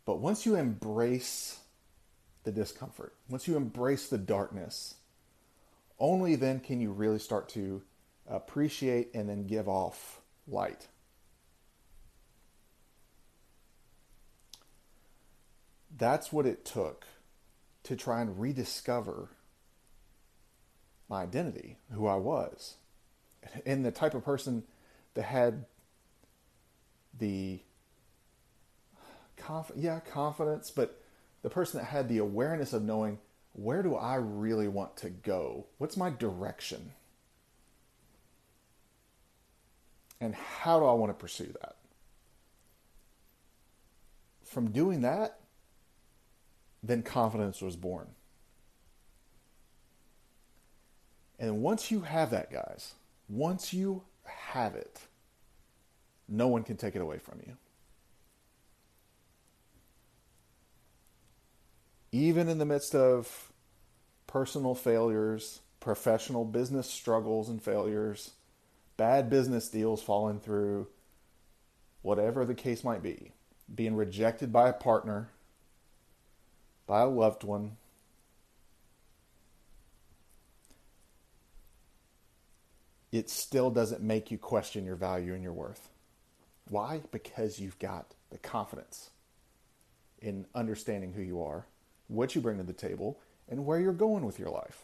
But 0.04 0.20
once 0.20 0.46
you 0.46 0.54
embrace 0.54 1.60
the 2.44 2.52
discomfort, 2.52 3.14
once 3.28 3.48
you 3.48 3.56
embrace 3.56 4.08
the 4.08 4.18
darkness, 4.18 4.94
only 5.98 6.36
then 6.36 6.60
can 6.60 6.80
you 6.80 6.92
really 6.92 7.18
start 7.18 7.48
to 7.50 7.82
appreciate 8.28 9.10
and 9.14 9.28
then 9.28 9.46
give 9.46 9.68
off 9.68 10.20
light. 10.46 10.88
That's 15.96 16.32
what 16.32 16.46
it 16.46 16.64
took 16.64 17.06
to 17.84 17.96
try 17.96 18.20
and 18.20 18.38
rediscover 18.38 19.30
my 21.08 21.22
identity, 21.22 21.78
who 21.92 22.06
I 22.06 22.16
was, 22.16 22.76
and 23.64 23.84
the 23.84 23.90
type 23.90 24.14
of 24.14 24.24
person 24.24 24.64
that 25.14 25.22
had 25.22 25.64
the 27.18 27.60
conf- 29.36 29.72
yeah 29.74 30.00
confidence, 30.00 30.70
but 30.70 31.02
the 31.42 31.50
person 31.50 31.80
that 31.80 31.86
had 31.86 32.08
the 32.08 32.18
awareness 32.18 32.72
of 32.72 32.82
knowing 32.82 33.18
where 33.58 33.82
do 33.82 33.96
I 33.96 34.14
really 34.14 34.68
want 34.68 34.96
to 34.98 35.10
go? 35.10 35.66
What's 35.78 35.96
my 35.96 36.10
direction? 36.10 36.92
And 40.20 40.34
how 40.34 40.78
do 40.78 40.86
I 40.86 40.92
want 40.92 41.10
to 41.10 41.14
pursue 41.14 41.52
that? 41.60 41.76
From 44.44 44.70
doing 44.70 45.00
that, 45.00 45.40
then 46.82 47.02
confidence 47.02 47.60
was 47.60 47.74
born. 47.74 48.06
And 51.40 51.60
once 51.60 51.90
you 51.90 52.00
have 52.00 52.30
that, 52.30 52.52
guys, 52.52 52.94
once 53.28 53.72
you 53.72 54.02
have 54.24 54.76
it, 54.76 55.00
no 56.28 56.46
one 56.46 56.62
can 56.62 56.76
take 56.76 56.94
it 56.94 57.02
away 57.02 57.18
from 57.18 57.40
you. 57.44 57.56
Even 62.12 62.48
in 62.48 62.58
the 62.58 62.64
midst 62.64 62.94
of 62.94 63.47
personal 64.28 64.76
failures, 64.76 65.60
professional 65.80 66.44
business 66.44 66.88
struggles 66.88 67.48
and 67.48 67.60
failures, 67.60 68.32
bad 68.96 69.28
business 69.28 69.68
deals 69.68 70.00
falling 70.00 70.38
through, 70.38 70.86
whatever 72.02 72.44
the 72.44 72.54
case 72.54 72.84
might 72.84 73.02
be, 73.02 73.32
being 73.74 73.96
rejected 73.96 74.52
by 74.52 74.68
a 74.68 74.72
partner, 74.72 75.30
by 76.86 77.00
a 77.00 77.08
loved 77.08 77.42
one, 77.42 77.76
it 83.10 83.30
still 83.30 83.70
doesn't 83.70 84.02
make 84.02 84.30
you 84.30 84.38
question 84.38 84.84
your 84.84 84.96
value 84.96 85.34
and 85.34 85.42
your 85.42 85.52
worth. 85.52 85.88
Why? 86.68 87.00
Because 87.10 87.58
you've 87.58 87.78
got 87.78 88.14
the 88.30 88.38
confidence 88.38 89.10
in 90.20 90.44
understanding 90.54 91.14
who 91.14 91.22
you 91.22 91.42
are, 91.42 91.66
what 92.08 92.34
you 92.34 92.42
bring 92.42 92.58
to 92.58 92.62
the 92.62 92.74
table, 92.74 93.18
and 93.48 93.64
where 93.64 93.80
you're 93.80 93.92
going 93.92 94.24
with 94.24 94.38
your 94.38 94.50
life. 94.50 94.82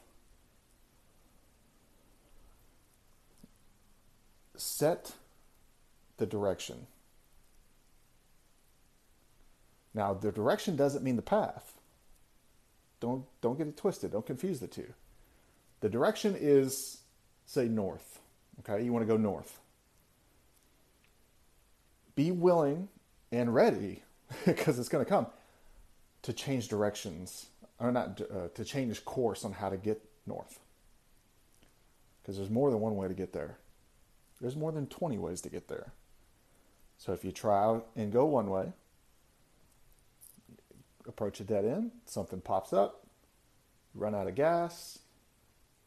Set 4.56 5.12
the 6.16 6.26
direction. 6.26 6.86
Now, 9.92 10.14
the 10.14 10.32
direction 10.32 10.76
doesn't 10.76 11.04
mean 11.04 11.16
the 11.16 11.22
path. 11.22 11.74
Don't 13.00 13.24
don't 13.40 13.58
get 13.58 13.66
it 13.66 13.76
twisted. 13.76 14.12
Don't 14.12 14.26
confuse 14.26 14.60
the 14.60 14.66
two. 14.66 14.94
The 15.80 15.88
direction 15.88 16.36
is 16.38 16.98
say 17.46 17.68
north. 17.68 18.20
Okay, 18.60 18.84
you 18.84 18.92
want 18.92 19.02
to 19.02 19.06
go 19.06 19.16
north. 19.16 19.58
Be 22.14 22.30
willing 22.30 22.88
and 23.32 23.52
ready, 23.54 24.02
because 24.46 24.78
it's 24.78 24.88
going 24.88 25.04
to 25.04 25.08
come, 25.08 25.26
to 26.22 26.32
change 26.32 26.68
directions, 26.68 27.46
or 27.88 27.92
not 27.92 28.20
uh, 28.20 28.48
to 28.54 28.64
change 28.64 29.04
course 29.04 29.44
on 29.44 29.52
how 29.52 29.68
to 29.68 29.76
get 29.76 30.02
north. 30.26 30.60
Because 32.22 32.36
there's 32.36 32.50
more 32.50 32.70
than 32.70 32.80
one 32.80 32.96
way 32.96 33.08
to 33.08 33.14
get 33.14 33.32
there. 33.32 33.58
There's 34.40 34.56
more 34.56 34.72
than 34.72 34.86
20 34.86 35.18
ways 35.18 35.40
to 35.42 35.50
get 35.50 35.68
there. 35.68 35.92
So 36.98 37.12
if 37.12 37.24
you 37.24 37.32
try 37.32 37.80
and 37.96 38.12
go 38.12 38.24
one 38.24 38.48
way, 38.48 38.72
approach 41.06 41.40
a 41.40 41.44
dead 41.44 41.64
end, 41.64 41.90
something 42.06 42.40
pops 42.40 42.72
up, 42.72 43.06
run 43.94 44.14
out 44.14 44.26
of 44.26 44.34
gas, 44.34 44.98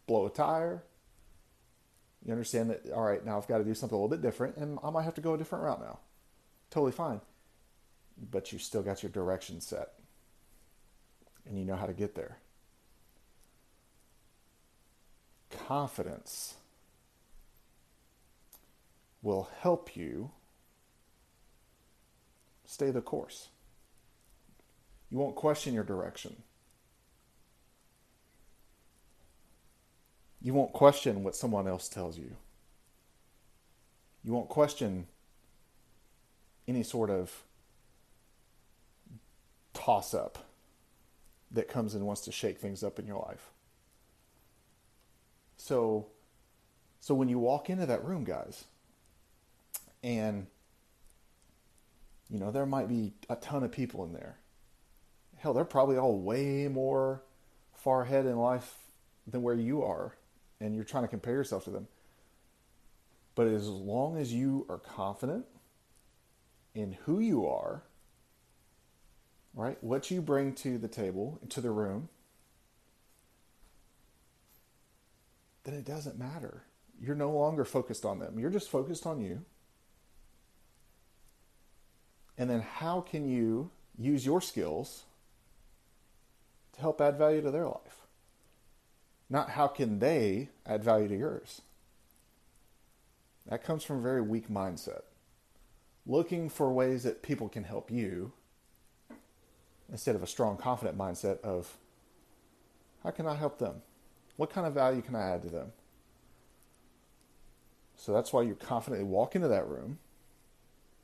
blow 0.06 0.26
a 0.26 0.30
tire, 0.30 0.84
you 2.26 2.32
understand 2.32 2.70
that, 2.72 2.92
all 2.92 3.04
right, 3.04 3.26
now 3.26 3.38
I've 3.38 3.48
got 3.48 3.60
to 3.60 3.64
do 3.64 3.74
something 3.74 3.96
a 3.96 4.02
little 4.02 4.16
bit 4.16 4.22
different 4.22 4.58
and 4.58 4.80
I 4.84 4.90
might 4.90 5.04
have 5.04 5.16
to 5.16 5.22
go 5.22 5.34
a 5.34 5.38
different 5.38 5.64
route 5.64 5.82
now. 5.82 6.00
Totally 6.70 6.92
fine. 6.92 7.22
But 8.32 8.52
you 8.52 8.60
still 8.60 8.82
got 8.82 9.02
your 9.02 9.12
direction 9.12 9.62
set 9.62 9.97
and 11.48 11.58
you 11.58 11.66
know 11.66 11.76
how 11.76 11.86
to 11.86 11.94
get 11.94 12.16
there. 12.16 12.38
Confidence 15.68 16.56
will 19.22 19.50
help 19.62 19.96
you 19.96 20.32
stay 22.66 22.92
the 22.92 23.02
course. 23.02 23.50
You 25.10 25.18
won't 25.18 25.36
question 25.36 25.74
your 25.74 25.84
direction. 25.84 26.36
You 30.42 30.54
won't 30.54 30.74
question 30.74 31.24
what 31.24 31.36
someone 31.36 31.68
else 31.68 31.90
tells 31.90 32.18
you. 32.18 32.36
You 34.24 34.34
won't 34.34 34.50
question 34.50 35.08
any 36.68 36.84
sort 36.84 37.10
of 37.10 37.44
toss 39.74 40.14
up 40.14 40.47
that 41.52 41.68
comes 41.68 41.96
and 41.96 42.06
wants 42.06 42.22
to 42.22 42.32
shake 42.32 42.58
things 42.60 42.84
up 42.84 43.00
in 43.00 43.08
your 43.08 43.20
life. 43.28 43.52
So 45.58 46.08
so 47.00 47.14
when 47.16 47.30
you 47.30 47.40
walk 47.40 47.70
into 47.70 47.86
that 47.86 48.04
room, 48.04 48.24
guys, 48.24 48.66
and 50.04 50.48
you 52.30 52.40
know, 52.40 52.52
there 52.52 52.66
might 52.66 52.90
be 52.90 53.14
a 53.30 53.36
ton 53.36 53.64
of 53.64 53.72
people 53.72 54.04
in 54.04 54.14
there. 54.14 54.38
Hell, 55.38 55.54
they're 55.54 55.64
probably 55.64 55.98
all 55.98 56.20
way 56.20 56.68
more 56.68 57.24
far 57.74 58.02
ahead 58.02 58.26
in 58.26 58.38
life 58.38 58.76
than 59.26 59.42
where 59.42 59.56
you 59.56 59.84
are 59.84 60.18
and 60.60 60.76
you're 60.76 60.84
trying 60.84 61.04
to 61.04 61.08
compare 61.08 61.36
yourself 61.36 61.64
to 61.66 61.70
them. 61.70 61.88
But 63.36 63.48
as 63.48 63.68
long 63.68 64.18
as 64.18 64.34
you 64.34 64.66
are 64.68 64.80
confident 64.80 65.46
in 66.74 66.98
who 67.06 67.20
you 67.20 67.46
are, 67.48 67.84
right, 69.64 69.78
what 69.84 70.12
you 70.12 70.22
bring 70.22 70.54
to 70.54 70.78
the 70.78 70.88
table, 70.88 71.40
to 71.50 71.62
the 71.62 71.72
room, 71.72 72.10
then 75.64 75.74
it 75.74 75.86
doesn't 75.86 76.18
matter. 76.18 76.64
You're 77.02 77.16
no 77.16 77.32
longer 77.32 77.66
focused 77.66 78.06
on 78.06 78.20
them. 78.20 78.40
You're 78.40 78.50
just 78.50 78.70
focused 78.70 79.06
on 79.06 79.20
you. 79.20 79.44
And 82.38 82.50
then 82.50 82.62
how 82.62 83.02
can 83.02 83.28
you 83.28 83.72
use 83.98 84.26
your 84.26 84.42
skills 84.42 85.04
to 86.74 86.82
help 86.82 87.02
add 87.02 87.18
value 87.18 87.42
to 87.42 87.52
their 87.52 87.66
life? 87.66 88.06
Not 89.30 89.50
how 89.52 89.68
can 89.68 90.00
they 90.00 90.50
add 90.66 90.84
value 90.84 91.08
to 91.08 91.18
yours. 91.18 91.62
That 93.50 93.64
comes 93.64 93.84
from 93.84 93.98
a 93.98 94.02
very 94.02 94.22
weak 94.22 94.50
mindset. 94.50 95.02
Looking 96.06 96.50
for 96.50 96.72
ways 96.72 97.04
that 97.04 97.24
people 97.24 97.50
can 97.50 97.64
help 97.64 97.90
you 97.92 98.34
instead 99.92 100.16
of 100.16 100.24
a 100.24 100.28
strong, 100.28 100.58
confident 100.58 100.98
mindset 100.98 101.40
of 101.42 101.78
how 103.04 103.12
can 103.12 103.28
I 103.28 103.36
help 103.36 103.60
them? 103.60 103.82
What 104.36 104.50
kind 104.50 104.68
of 104.68 104.74
value 104.74 105.02
can 105.02 105.16
I 105.16 105.30
add 105.30 105.42
to 105.44 105.50
them? 105.50 105.72
So 107.96 108.14
that's 108.14 108.32
why 108.32 108.44
you 108.44 108.56
confidently 108.56 109.08
walk 109.08 109.36
into 109.36 109.48
that 109.48 109.68
room 109.68 110.00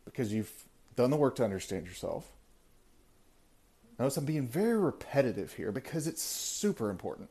because 0.05 0.33
you've 0.33 0.51
done 0.95 1.09
the 1.09 1.17
work 1.17 1.35
to 1.37 1.43
understand 1.43 1.87
yourself. 1.87 2.29
Notice 3.97 4.17
I'm 4.17 4.25
being 4.25 4.47
very 4.47 4.77
repetitive 4.77 5.53
here 5.53 5.71
because 5.71 6.07
it's 6.07 6.21
super 6.21 6.89
important. 6.89 7.29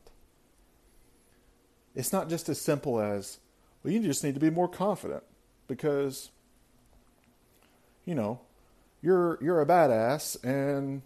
It's 1.95 2.11
not 2.11 2.29
just 2.29 2.49
as 2.49 2.59
simple 2.59 2.99
as, 2.99 3.37
well, 3.83 3.93
you 3.93 3.99
just 3.99 4.23
need 4.23 4.33
to 4.33 4.39
be 4.39 4.49
more 4.49 4.67
confident 4.67 5.23
because, 5.67 6.31
you 8.05 8.15
know, 8.15 8.41
you're 9.01 9.37
you're 9.41 9.61
a 9.61 9.65
badass 9.65 10.41
and 10.43 11.01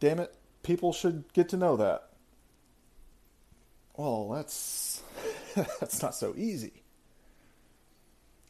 damn 0.00 0.20
it, 0.20 0.34
people 0.62 0.92
should 0.92 1.32
get 1.32 1.48
to 1.50 1.56
know 1.56 1.76
that. 1.76 2.08
Well, 3.96 4.28
that's 4.30 5.02
that's 5.54 6.02
not 6.02 6.14
so 6.14 6.34
easy. 6.36 6.82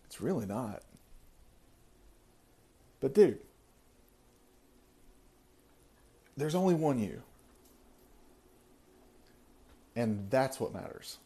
It's 0.06 0.20
really 0.20 0.46
not. 0.46 0.82
But 3.00 3.14
dude, 3.14 3.38
there's 6.36 6.54
only 6.54 6.74
one 6.74 6.98
you. 6.98 7.22
And 9.94 10.30
that's 10.30 10.60
what 10.60 10.72
matters 10.72 11.18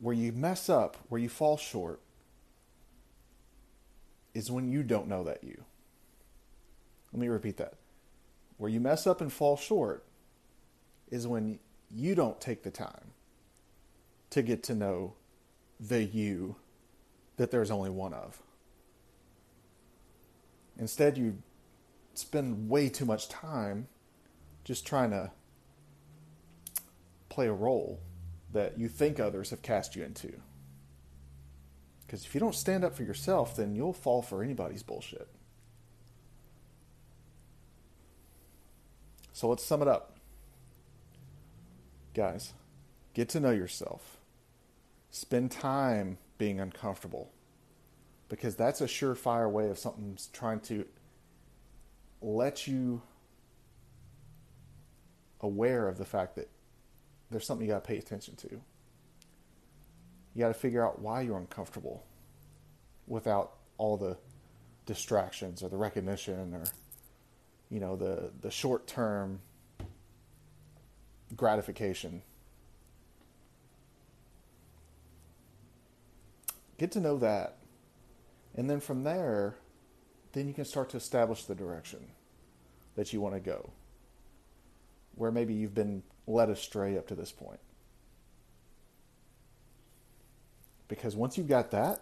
where 0.00 0.14
you 0.14 0.32
mess 0.32 0.68
up, 0.68 0.96
where 1.08 1.20
you 1.20 1.28
fall 1.28 1.56
short, 1.56 2.00
is 4.34 4.50
when 4.50 4.68
you 4.70 4.82
don't 4.82 5.08
know 5.08 5.24
that 5.24 5.42
you. 5.42 5.64
Let 7.12 7.20
me 7.20 7.28
repeat 7.28 7.56
that. 7.58 7.74
Where 8.56 8.70
you 8.70 8.80
mess 8.80 9.06
up 9.06 9.20
and 9.20 9.32
fall 9.32 9.56
short 9.56 10.04
is 11.10 11.26
when 11.26 11.58
you 11.90 12.14
don't 12.14 12.40
take 12.40 12.62
the 12.62 12.70
time 12.70 13.12
to 14.30 14.42
get 14.42 14.62
to 14.64 14.74
know 14.74 15.14
the 15.80 16.02
you 16.02 16.56
that 17.36 17.50
there's 17.50 17.70
only 17.70 17.90
one 17.90 18.12
of. 18.12 18.42
Instead, 20.76 21.16
you 21.16 21.38
spend 22.14 22.68
way 22.68 22.88
too 22.88 23.04
much 23.04 23.28
time 23.28 23.88
just 24.64 24.86
trying 24.86 25.10
to 25.10 25.30
play 27.28 27.46
a 27.46 27.52
role 27.52 28.00
that 28.52 28.78
you 28.78 28.88
think 28.88 29.18
others 29.18 29.50
have 29.50 29.62
cast 29.62 29.96
you 29.96 30.02
into. 30.02 30.32
Because 32.06 32.24
if 32.24 32.34
you 32.34 32.40
don't 32.40 32.54
stand 32.54 32.84
up 32.84 32.94
for 32.94 33.02
yourself, 33.02 33.54
then 33.54 33.76
you'll 33.76 33.92
fall 33.92 34.22
for 34.22 34.42
anybody's 34.42 34.82
bullshit. 34.82 35.28
So 39.38 39.46
let's 39.46 39.62
sum 39.62 39.82
it 39.82 39.86
up. 39.86 40.16
Guys, 42.12 42.54
get 43.14 43.28
to 43.28 43.38
know 43.38 43.52
yourself. 43.52 44.18
Spend 45.10 45.52
time 45.52 46.18
being 46.38 46.58
uncomfortable. 46.58 47.30
Because 48.28 48.56
that's 48.56 48.80
a 48.80 48.86
surefire 48.86 49.48
way 49.48 49.68
of 49.68 49.78
something's 49.78 50.26
trying 50.32 50.58
to 50.62 50.84
let 52.20 52.66
you 52.66 53.00
aware 55.40 55.86
of 55.86 55.98
the 55.98 56.04
fact 56.04 56.34
that 56.34 56.50
there's 57.30 57.46
something 57.46 57.64
you 57.64 57.72
got 57.72 57.84
to 57.84 57.88
pay 57.88 57.98
attention 57.98 58.34
to. 58.34 58.60
You 60.34 60.40
got 60.40 60.48
to 60.48 60.54
figure 60.54 60.84
out 60.84 61.00
why 61.00 61.20
you're 61.20 61.38
uncomfortable 61.38 62.04
without 63.06 63.52
all 63.76 63.96
the 63.96 64.16
distractions 64.84 65.62
or 65.62 65.68
the 65.68 65.76
recognition 65.76 66.54
or 66.54 66.64
you 67.70 67.80
know 67.80 67.96
the 67.96 68.30
the 68.40 68.50
short-term 68.50 69.40
gratification. 71.36 72.22
Get 76.78 76.92
to 76.92 77.00
know 77.00 77.18
that. 77.18 77.56
And 78.54 78.70
then 78.70 78.80
from 78.80 79.04
there, 79.04 79.56
then 80.32 80.48
you 80.48 80.54
can 80.54 80.64
start 80.64 80.90
to 80.90 80.96
establish 80.96 81.44
the 81.44 81.54
direction 81.54 82.00
that 82.94 83.12
you 83.12 83.20
want 83.20 83.34
to 83.34 83.40
go. 83.40 83.70
Where 85.14 85.30
maybe 85.30 85.54
you've 85.54 85.74
been 85.74 86.02
led 86.26 86.50
astray 86.50 86.96
up 86.96 87.08
to 87.08 87.14
this 87.14 87.32
point. 87.32 87.60
Because 90.86 91.14
once 91.14 91.36
you've 91.36 91.48
got 91.48 91.70
that, 91.72 92.00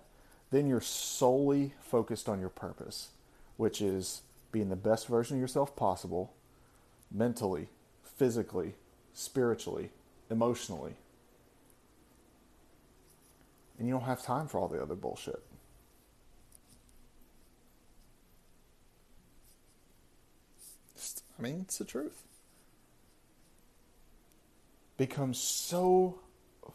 then 0.50 0.66
you're 0.66 0.81
solely 0.81 1.74
focused 1.81 2.29
on 2.29 2.38
your 2.38 2.48
purpose, 2.48 3.09
which 3.57 3.81
is 3.83 4.22
being 4.57 4.71
the 4.71 4.75
best 4.75 5.07
version 5.07 5.37
of 5.37 5.40
yourself 5.42 5.77
possible 5.77 6.33
mentally, 7.12 7.69
physically, 8.16 8.73
spiritually, 9.12 9.90
emotionally. 10.31 10.95
And 13.79 13.87
you 13.87 13.92
don't 13.92 14.05
have 14.05 14.23
time 14.23 14.49
for 14.49 14.59
all 14.59 14.66
the 14.66 14.81
other 14.81 14.95
bullshit. 14.95 15.42
I 21.38 21.42
mean, 21.42 21.61
it's 21.66 21.77
the 21.77 21.85
truth. 21.85 22.23
Become 24.97 25.35
so 25.35 26.19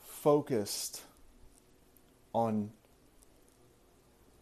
focused 0.06 1.02
on 2.32 2.70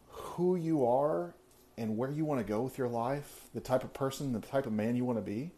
who 0.08 0.56
you 0.56 0.84
are 0.84 1.32
and 1.80 1.96
where 1.96 2.10
you 2.10 2.26
want 2.26 2.38
to 2.38 2.44
go 2.44 2.60
with 2.60 2.76
your 2.76 2.88
life, 2.88 3.46
the 3.54 3.60
type 3.60 3.82
of 3.84 3.94
person, 3.94 4.34
the 4.34 4.40
type 4.40 4.66
of 4.66 4.72
man 4.72 4.96
you 4.96 5.04
want 5.06 5.18
to 5.18 5.24
be. 5.24 5.50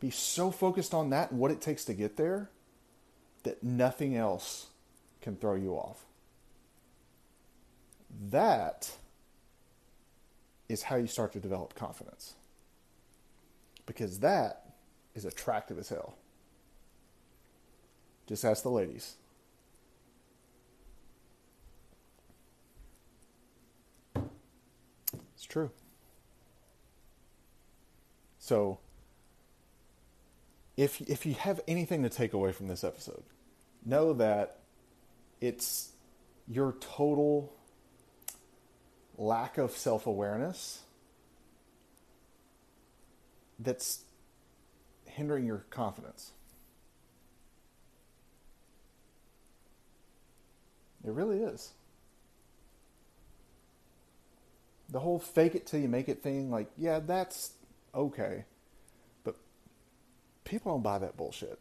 Be 0.00 0.10
so 0.10 0.50
focused 0.50 0.94
on 0.94 1.10
that 1.10 1.30
and 1.30 1.38
what 1.38 1.50
it 1.50 1.60
takes 1.60 1.84
to 1.84 1.92
get 1.92 2.16
there 2.16 2.48
that 3.42 3.62
nothing 3.62 4.16
else 4.16 4.68
can 5.20 5.36
throw 5.36 5.54
you 5.54 5.74
off. 5.74 6.06
That 8.30 8.90
is 10.66 10.84
how 10.84 10.96
you 10.96 11.06
start 11.06 11.34
to 11.34 11.40
develop 11.40 11.74
confidence 11.74 12.34
because 13.84 14.20
that 14.20 14.72
is 15.14 15.26
attractive 15.26 15.78
as 15.78 15.90
hell. 15.90 16.14
Just 18.26 18.46
ask 18.46 18.62
the 18.62 18.70
ladies. 18.70 19.16
True. 25.50 25.70
So, 28.38 28.78
if 30.76 31.00
if 31.02 31.26
you 31.26 31.34
have 31.34 31.60
anything 31.68 32.02
to 32.04 32.08
take 32.08 32.32
away 32.32 32.52
from 32.52 32.68
this 32.68 32.82
episode, 32.82 33.22
know 33.84 34.14
that 34.14 34.60
it's 35.40 35.90
your 36.48 36.74
total 36.80 37.52
lack 39.18 39.58
of 39.58 39.72
self-awareness 39.72 40.80
that's 43.58 44.04
hindering 45.04 45.46
your 45.46 45.64
confidence. 45.70 46.32
It 51.04 51.10
really 51.10 51.42
is. 51.42 51.72
The 54.90 55.00
whole 55.00 55.18
fake 55.18 55.54
it 55.54 55.66
till 55.66 55.80
you 55.80 55.88
make 55.88 56.08
it 56.08 56.22
thing, 56.22 56.50
like, 56.50 56.70
yeah, 56.76 56.98
that's 56.98 57.52
okay. 57.94 58.44
But 59.24 59.36
people 60.44 60.72
don't 60.72 60.82
buy 60.82 60.98
that 60.98 61.16
bullshit. 61.16 61.58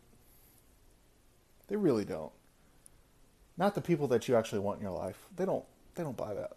They 1.67 1.75
really 1.75 2.05
don't. 2.05 2.31
Not 3.57 3.75
the 3.75 3.81
people 3.81 4.07
that 4.07 4.27
you 4.27 4.35
actually 4.35 4.59
want 4.59 4.79
in 4.79 4.83
your 4.83 4.97
life. 4.97 5.17
They 5.35 5.45
don't 5.45 5.65
they 5.95 6.03
don't 6.03 6.17
buy 6.17 6.33
that. 6.33 6.53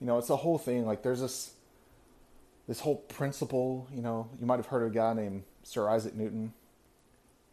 You 0.00 0.06
know, 0.06 0.18
it's 0.18 0.30
a 0.30 0.36
whole 0.36 0.56
thing. 0.56 0.86
Like 0.86 1.02
there's 1.02 1.20
this 1.20 1.52
this 2.68 2.80
whole 2.80 2.96
principle, 2.96 3.88
you 3.92 4.02
know, 4.02 4.28
you 4.38 4.46
might 4.46 4.56
have 4.56 4.66
heard 4.66 4.82
of 4.82 4.92
a 4.92 4.94
guy 4.94 5.14
named 5.14 5.42
Sir 5.62 5.88
Isaac 5.88 6.14
Newton. 6.14 6.52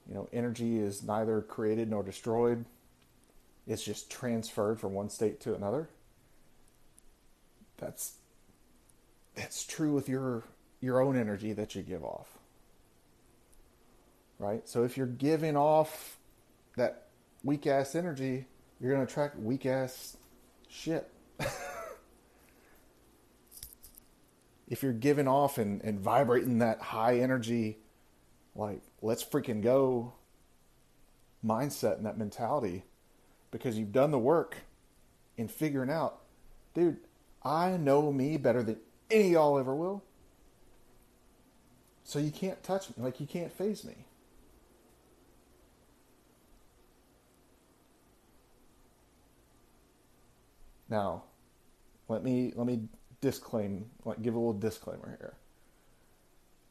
You 0.07 0.13
know, 0.13 0.29
energy 0.31 0.77
is 0.77 1.01
neither 1.01 1.41
created 1.41 1.89
nor 1.89 2.03
destroyed. 2.03 2.65
It's 3.65 3.83
just 3.83 4.11
transferred 4.11 4.79
from 4.79 4.93
one 4.93 5.09
state 5.09 5.39
to 5.41 5.55
another. 5.55 5.89
That's 7.77 8.15
that's 9.35 9.65
true 9.65 9.93
with 9.93 10.07
your 10.07 10.43
your 10.81 11.01
own 11.01 11.17
energy 11.17 11.53
that 11.53 11.75
you 11.75 11.81
give 11.81 12.03
off. 12.03 12.37
Right? 14.39 14.67
So 14.67 14.83
if 14.83 14.97
you're 14.97 15.07
giving 15.07 15.55
off 15.55 16.17
that 16.75 17.07
weak 17.43 17.67
ass 17.67 17.95
energy, 17.95 18.45
you're 18.79 18.91
going 18.91 19.05
to 19.05 19.11
attract 19.11 19.39
weak 19.39 19.65
ass 19.65 20.17
shit. 20.67 21.09
if 24.67 24.83
you're 24.83 24.91
giving 24.93 25.27
off 25.27 25.57
and, 25.57 25.81
and 25.83 25.99
vibrating 25.99 26.59
that 26.59 26.81
high 26.81 27.19
energy, 27.19 27.79
like, 28.55 28.81
let's 29.01 29.23
freaking 29.23 29.61
go 29.61 30.13
mindset 31.45 31.97
and 31.97 32.05
that 32.05 32.17
mentality, 32.17 32.83
because 33.51 33.77
you've 33.77 33.91
done 33.91 34.11
the 34.11 34.19
work 34.19 34.57
in 35.37 35.47
figuring 35.47 35.89
out, 35.89 36.19
dude, 36.73 36.97
I 37.45 37.77
know 37.77 38.11
me 38.11 38.37
better 38.37 38.63
than 38.63 38.77
any 39.11 39.29
y'all 39.29 39.59
ever 39.59 39.75
will. 39.75 40.03
So 42.03 42.19
you 42.19 42.31
can't 42.31 42.61
touch 42.63 42.89
me, 42.89 42.95
like, 42.97 43.19
you 43.19 43.27
can't 43.27 43.51
faze 43.53 43.83
me. 43.83 43.95
Now, 50.89 51.23
let 52.07 52.23
me 52.23 52.53
let 52.55 52.67
me 52.67 52.81
disclaim, 53.21 53.89
like 54.03 54.21
give 54.21 54.35
a 54.35 54.37
little 54.37 54.53
disclaimer 54.53 55.17
here. 55.19 55.33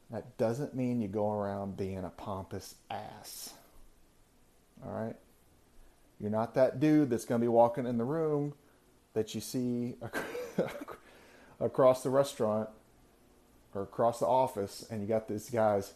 That 0.09 0.37
doesn't 0.37 0.73
mean 0.73 1.01
you 1.01 1.07
go 1.07 1.31
around 1.31 1.77
being 1.77 2.03
a 2.03 2.09
pompous 2.09 2.75
ass. 2.89 3.53
All 4.85 4.91
right? 4.91 5.15
You're 6.19 6.31
not 6.31 6.53
that 6.55 6.79
dude 6.79 7.09
that's 7.09 7.25
going 7.25 7.41
to 7.41 7.43
be 7.43 7.49
walking 7.49 7.85
in 7.85 7.97
the 7.97 8.05
room 8.05 8.53
that 9.13 9.35
you 9.35 9.41
see 9.41 9.95
across 11.59 12.03
the 12.03 12.09
restaurant 12.09 12.69
or 13.73 13.83
across 13.83 14.19
the 14.19 14.25
office 14.25 14.85
and 14.89 15.01
you 15.01 15.07
got 15.07 15.27
these 15.27 15.49
guys 15.49 15.93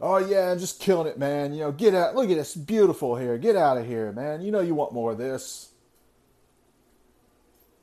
oh 0.00 0.18
yeah 0.18 0.50
i'm 0.50 0.58
just 0.58 0.80
killing 0.80 1.06
it 1.06 1.18
man 1.18 1.52
you 1.52 1.60
know 1.60 1.72
get 1.72 1.94
out 1.94 2.14
look 2.14 2.30
at 2.30 2.36
this 2.36 2.54
beautiful 2.54 3.16
here 3.16 3.38
get 3.38 3.56
out 3.56 3.76
of 3.76 3.86
here 3.86 4.12
man 4.12 4.40
you 4.42 4.50
know 4.50 4.60
you 4.60 4.74
want 4.74 4.92
more 4.92 5.12
of 5.12 5.18
this 5.18 5.70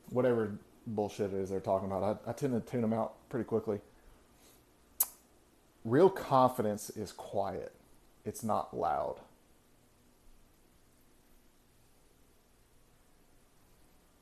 whatever 0.09 0.57
bullshit 0.85 1.33
it 1.33 1.37
is 1.37 1.49
they're 1.49 1.59
talking 1.59 1.87
about. 1.87 2.21
I, 2.25 2.29
I 2.29 2.33
tend 2.33 2.53
to 2.53 2.71
tune 2.71 2.81
them 2.81 2.93
out 2.93 3.13
pretty 3.29 3.45
quickly. 3.45 3.79
Real 5.83 6.09
confidence 6.09 6.89
is 6.91 7.11
quiet, 7.11 7.73
it's 8.23 8.43
not 8.43 8.77
loud. 8.77 9.17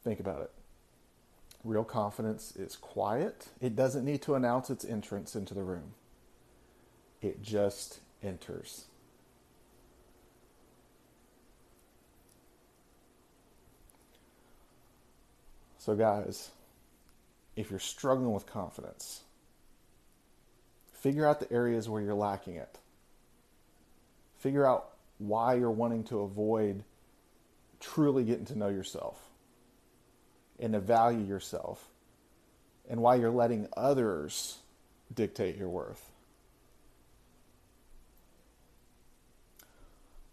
Think 0.04 0.22
about 0.22 0.42
it. 0.42 0.52
Real 1.64 1.84
confidence 1.84 2.56
is 2.56 2.76
quiet. 2.76 3.50
It 3.60 3.76
doesn't 3.76 4.06
need 4.06 4.22
to 4.24 4.36
announce 4.36 4.70
its 4.70 4.86
entrance 4.86 5.36
into 5.36 5.54
the 5.54 5.64
room, 5.64 5.94
it 7.22 7.42
just 7.42 8.00
enters. 8.24 8.86
So, 15.78 15.96
guys, 15.96 16.52
if 17.56 17.70
you're 17.70 17.80
struggling 17.80 18.34
with 18.34 18.46
confidence, 18.46 19.22
figure 20.92 21.26
out 21.26 21.40
the 21.40 21.52
areas 21.52 21.90
where 21.90 22.02
you're 22.02 22.14
lacking 22.14 22.56
it. 22.56 22.78
Figure 24.38 24.68
out 24.68 24.90
why 25.18 25.56
you're 25.56 25.72
wanting 25.72 26.04
to 26.06 26.20
avoid 26.20 26.84
truly 27.80 28.24
getting 28.24 28.46
to 28.46 28.58
know 28.58 28.68
yourself 28.68 29.29
and 30.60 30.74
to 30.74 30.80
value 30.80 31.26
yourself 31.26 31.88
and 32.90 33.02
why 33.02 33.16
you're 33.16 33.30
letting 33.30 33.68
others 33.78 34.58
dictate 35.14 35.58
your 35.58 35.70
worth. 35.70 36.12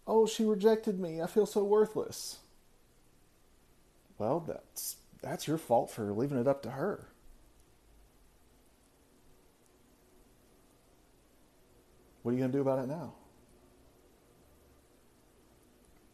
Oh, 0.05 0.25
she 0.25 0.43
rejected 0.43 0.99
me. 0.99 1.21
I 1.21 1.27
feel 1.27 1.45
so 1.45 1.63
worthless. 1.63 2.37
Well, 4.17 4.39
that's 4.39 4.95
that's 5.21 5.47
your 5.47 5.57
fault 5.57 5.91
for 5.91 6.13
leaving 6.13 6.39
it 6.39 6.47
up 6.47 6.63
to 6.63 6.71
her. 6.71 7.07
What 12.21 12.31
are 12.31 12.33
you 12.33 12.39
going 12.39 12.51
to 12.51 12.57
do 12.57 12.61
about 12.61 12.79
it 12.79 12.87
now? 12.87 13.13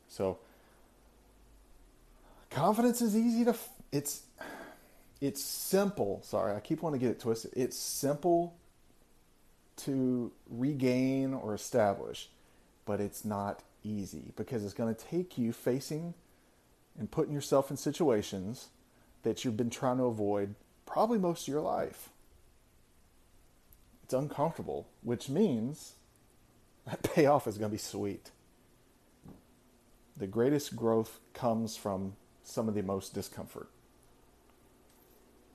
So, 0.10 0.38
confidence 2.52 3.02
is 3.02 3.16
easy 3.16 3.46
to 3.46 3.56
it's 3.94 4.24
it's 5.22 5.42
simple. 5.42 6.22
Sorry, 6.24 6.54
I 6.54 6.60
keep 6.60 6.82
wanting 6.82 7.00
to 7.00 7.06
get 7.06 7.12
it 7.12 7.20
twisted. 7.22 7.54
It's 7.56 7.78
simple 7.78 8.58
to 9.78 10.32
regain 10.50 11.34
or 11.34 11.54
establish, 11.54 12.30
but 12.86 13.00
it's 13.00 13.24
not 13.24 13.64
easy 13.84 14.34
because 14.36 14.66
it's 14.66 14.74
going 14.74 14.94
to 14.94 15.06
take 15.06 15.38
you 15.38 15.54
facing 15.54 16.14
and 17.00 17.10
putting 17.10 17.34
yourself 17.34 17.72
in 17.72 17.78
situations 17.78 18.68
that 19.22 19.46
you've 19.46 19.56
been 19.56 19.70
trying 19.70 19.98
to 19.98 20.04
avoid 20.04 20.56
probably 20.86 21.20
most 21.20 21.48
of 21.48 21.54
your 21.54 21.62
life. 21.62 22.10
It's 24.04 24.14
uncomfortable, 24.14 24.88
which 25.04 25.30
means 25.30 25.94
that 26.86 27.04
payoff 27.04 27.48
is 27.48 27.58
going 27.58 27.70
to 27.70 27.76
be 27.76 27.80
sweet. 27.80 28.32
The 30.18 30.28
greatest 30.28 30.76
growth 30.76 31.20
comes 31.34 31.78
from 31.78 32.16
some 32.44 32.68
of 32.68 32.76
the 32.76 32.84
most 32.84 33.14
discomfort 33.14 33.70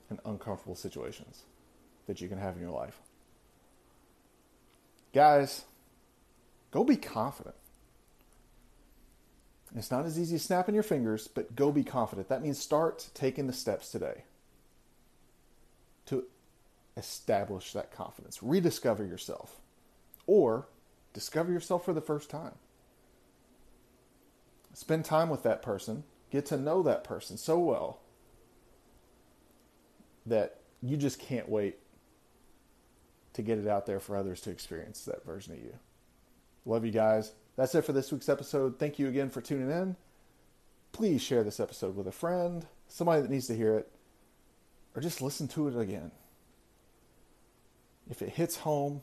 and 0.09 0.19
uncomfortable 0.25 0.75
situations 0.75 1.43
that 2.07 2.21
you 2.21 2.27
can 2.27 2.39
have 2.39 2.55
in 2.55 2.61
your 2.61 2.71
life. 2.71 2.99
Guys, 5.13 5.63
go 6.71 6.83
be 6.83 6.95
confident. 6.95 7.55
It's 9.75 9.91
not 9.91 10.05
as 10.05 10.19
easy 10.19 10.35
as 10.35 10.41
snapping 10.41 10.73
your 10.73 10.83
fingers, 10.83 11.27
but 11.27 11.55
go 11.55 11.71
be 11.71 11.83
confident. 11.83 12.27
That 12.29 12.41
means 12.41 12.57
start 12.57 13.09
taking 13.13 13.47
the 13.47 13.53
steps 13.53 13.91
today 13.91 14.23
to 16.07 16.25
establish 16.97 17.73
that 17.73 17.91
confidence, 17.91 18.41
rediscover 18.41 19.05
yourself, 19.05 19.57
or 20.25 20.67
discover 21.13 21.51
yourself 21.51 21.85
for 21.85 21.93
the 21.93 22.01
first 22.01 22.29
time. 22.29 22.55
Spend 24.73 25.05
time 25.05 25.29
with 25.29 25.43
that 25.43 25.61
person, 25.61 26.03
get 26.31 26.47
to 26.47 26.57
know 26.57 26.81
that 26.81 27.03
person 27.03 27.37
so 27.37 27.59
well 27.59 27.99
that 30.29 30.61
you 30.81 30.97
just 30.97 31.19
can't 31.19 31.49
wait 31.49 31.77
to 33.33 33.41
get 33.41 33.57
it 33.57 33.67
out 33.67 33.85
there 33.85 33.99
for 33.99 34.17
others 34.17 34.41
to 34.41 34.49
experience 34.49 35.05
that 35.05 35.25
version 35.25 35.53
of 35.53 35.59
you. 35.59 35.73
Love 36.65 36.85
you 36.85 36.91
guys. 36.91 37.33
That's 37.55 37.75
it 37.75 37.83
for 37.83 37.93
this 37.93 38.11
week's 38.11 38.29
episode. 38.29 38.79
Thank 38.79 38.99
you 38.99 39.07
again 39.07 39.29
for 39.29 39.41
tuning 39.41 39.69
in. 39.69 39.95
Please 40.91 41.21
share 41.21 41.43
this 41.43 41.59
episode 41.59 41.95
with 41.95 42.07
a 42.07 42.11
friend, 42.11 42.65
somebody 42.87 43.21
that 43.21 43.29
needs 43.29 43.47
to 43.47 43.55
hear 43.55 43.77
it, 43.77 43.91
or 44.95 45.01
just 45.01 45.21
listen 45.21 45.47
to 45.49 45.67
it 45.67 45.77
again. 45.77 46.11
If 48.09 48.21
it 48.21 48.29
hits 48.29 48.57
home, 48.57 49.01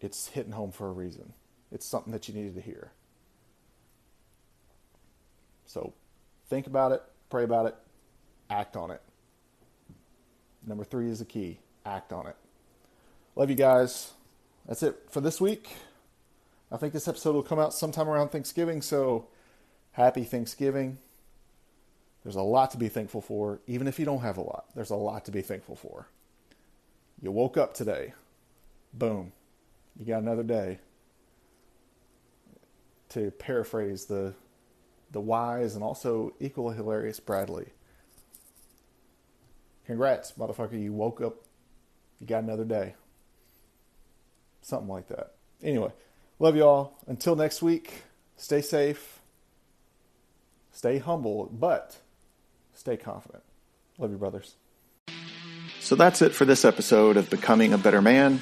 it's 0.00 0.28
hitting 0.28 0.52
home 0.52 0.72
for 0.72 0.88
a 0.88 0.92
reason. 0.92 1.32
It's 1.70 1.86
something 1.86 2.12
that 2.12 2.28
you 2.28 2.34
needed 2.34 2.54
to 2.56 2.60
hear. 2.60 2.92
So 5.66 5.94
think 6.48 6.66
about 6.66 6.92
it, 6.92 7.02
pray 7.30 7.44
about 7.44 7.66
it, 7.66 7.76
act 8.50 8.76
on 8.76 8.90
it. 8.90 9.00
Number 10.66 10.84
three 10.84 11.08
is 11.08 11.18
the 11.18 11.24
key 11.24 11.58
act 11.84 12.12
on 12.12 12.26
it. 12.26 12.36
Love 13.34 13.50
you 13.50 13.56
guys. 13.56 14.12
That's 14.66 14.82
it 14.82 14.96
for 15.10 15.20
this 15.20 15.40
week. 15.40 15.68
I 16.70 16.76
think 16.76 16.92
this 16.92 17.08
episode 17.08 17.34
will 17.34 17.42
come 17.42 17.58
out 17.58 17.74
sometime 17.74 18.08
around 18.08 18.28
Thanksgiving, 18.28 18.80
so 18.80 19.26
happy 19.92 20.24
Thanksgiving. 20.24 20.98
There's 22.22 22.36
a 22.36 22.42
lot 22.42 22.70
to 22.70 22.78
be 22.78 22.88
thankful 22.88 23.20
for, 23.20 23.60
even 23.66 23.88
if 23.88 23.98
you 23.98 24.04
don't 24.04 24.20
have 24.20 24.36
a 24.36 24.42
lot. 24.42 24.66
There's 24.74 24.90
a 24.90 24.96
lot 24.96 25.24
to 25.24 25.30
be 25.32 25.42
thankful 25.42 25.76
for. 25.76 26.06
You 27.20 27.32
woke 27.32 27.56
up 27.56 27.74
today. 27.74 28.14
Boom. 28.94 29.32
You 29.98 30.06
got 30.06 30.22
another 30.22 30.42
day. 30.42 30.78
To 33.10 33.30
paraphrase 33.32 34.06
the 34.06 34.34
the 35.10 35.20
wise 35.20 35.74
and 35.74 35.84
also 35.84 36.32
equally 36.40 36.74
hilarious 36.74 37.20
Bradley. 37.20 37.66
Congrats, 39.86 40.32
motherfucker. 40.32 40.80
You 40.80 40.92
woke 40.92 41.20
up. 41.20 41.34
You 42.20 42.26
got 42.26 42.44
another 42.44 42.64
day. 42.64 42.94
Something 44.62 44.88
like 44.88 45.08
that. 45.08 45.32
Anyway, 45.62 45.90
love 46.38 46.56
y'all. 46.56 46.92
Until 47.06 47.34
next 47.34 47.62
week, 47.62 48.02
stay 48.36 48.60
safe, 48.60 49.20
stay 50.70 50.98
humble, 50.98 51.50
but 51.52 51.96
stay 52.74 52.96
confident. 52.96 53.42
Love 53.98 54.12
you, 54.12 54.18
brothers. 54.18 54.54
So 55.80 55.96
that's 55.96 56.22
it 56.22 56.32
for 56.32 56.44
this 56.44 56.64
episode 56.64 57.16
of 57.16 57.28
Becoming 57.28 57.72
a 57.72 57.78
Better 57.78 58.00
Man. 58.00 58.40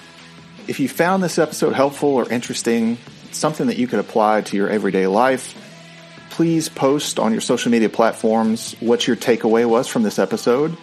If 0.68 0.78
you 0.78 0.88
found 0.88 1.22
this 1.22 1.38
episode 1.38 1.72
helpful 1.72 2.10
or 2.10 2.30
interesting, 2.30 2.98
something 3.32 3.66
that 3.68 3.78
you 3.78 3.86
could 3.86 3.98
apply 3.98 4.42
to 4.42 4.56
your 4.56 4.68
everyday 4.68 5.06
life, 5.06 5.54
please 6.28 6.68
post 6.68 7.18
on 7.18 7.32
your 7.32 7.40
social 7.40 7.72
media 7.72 7.88
platforms 7.88 8.74
what 8.80 9.06
your 9.06 9.16
takeaway 9.16 9.66
was 9.66 9.88
from 9.88 10.02
this 10.02 10.18
episode 10.18 10.76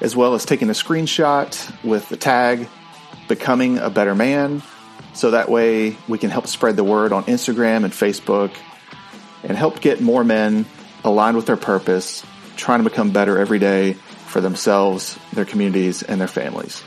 as 0.00 0.14
well 0.14 0.34
as 0.34 0.44
taking 0.44 0.68
a 0.68 0.72
screenshot 0.72 1.84
with 1.84 2.08
the 2.08 2.16
tag 2.16 2.68
Becoming 3.28 3.78
a 3.78 3.90
Better 3.90 4.14
Man. 4.14 4.62
So 5.14 5.32
that 5.32 5.48
way 5.48 5.96
we 6.06 6.18
can 6.18 6.30
help 6.30 6.46
spread 6.46 6.76
the 6.76 6.84
word 6.84 7.12
on 7.12 7.24
Instagram 7.24 7.84
and 7.84 7.92
Facebook 7.92 8.52
and 9.42 9.56
help 9.56 9.80
get 9.80 10.00
more 10.00 10.24
men 10.24 10.66
aligned 11.04 11.36
with 11.36 11.46
their 11.46 11.56
purpose, 11.56 12.24
trying 12.56 12.82
to 12.82 12.88
become 12.88 13.10
better 13.10 13.38
every 13.38 13.58
day 13.58 13.94
for 14.26 14.40
themselves, 14.40 15.18
their 15.32 15.44
communities, 15.44 16.02
and 16.02 16.20
their 16.20 16.28
families. 16.28 16.82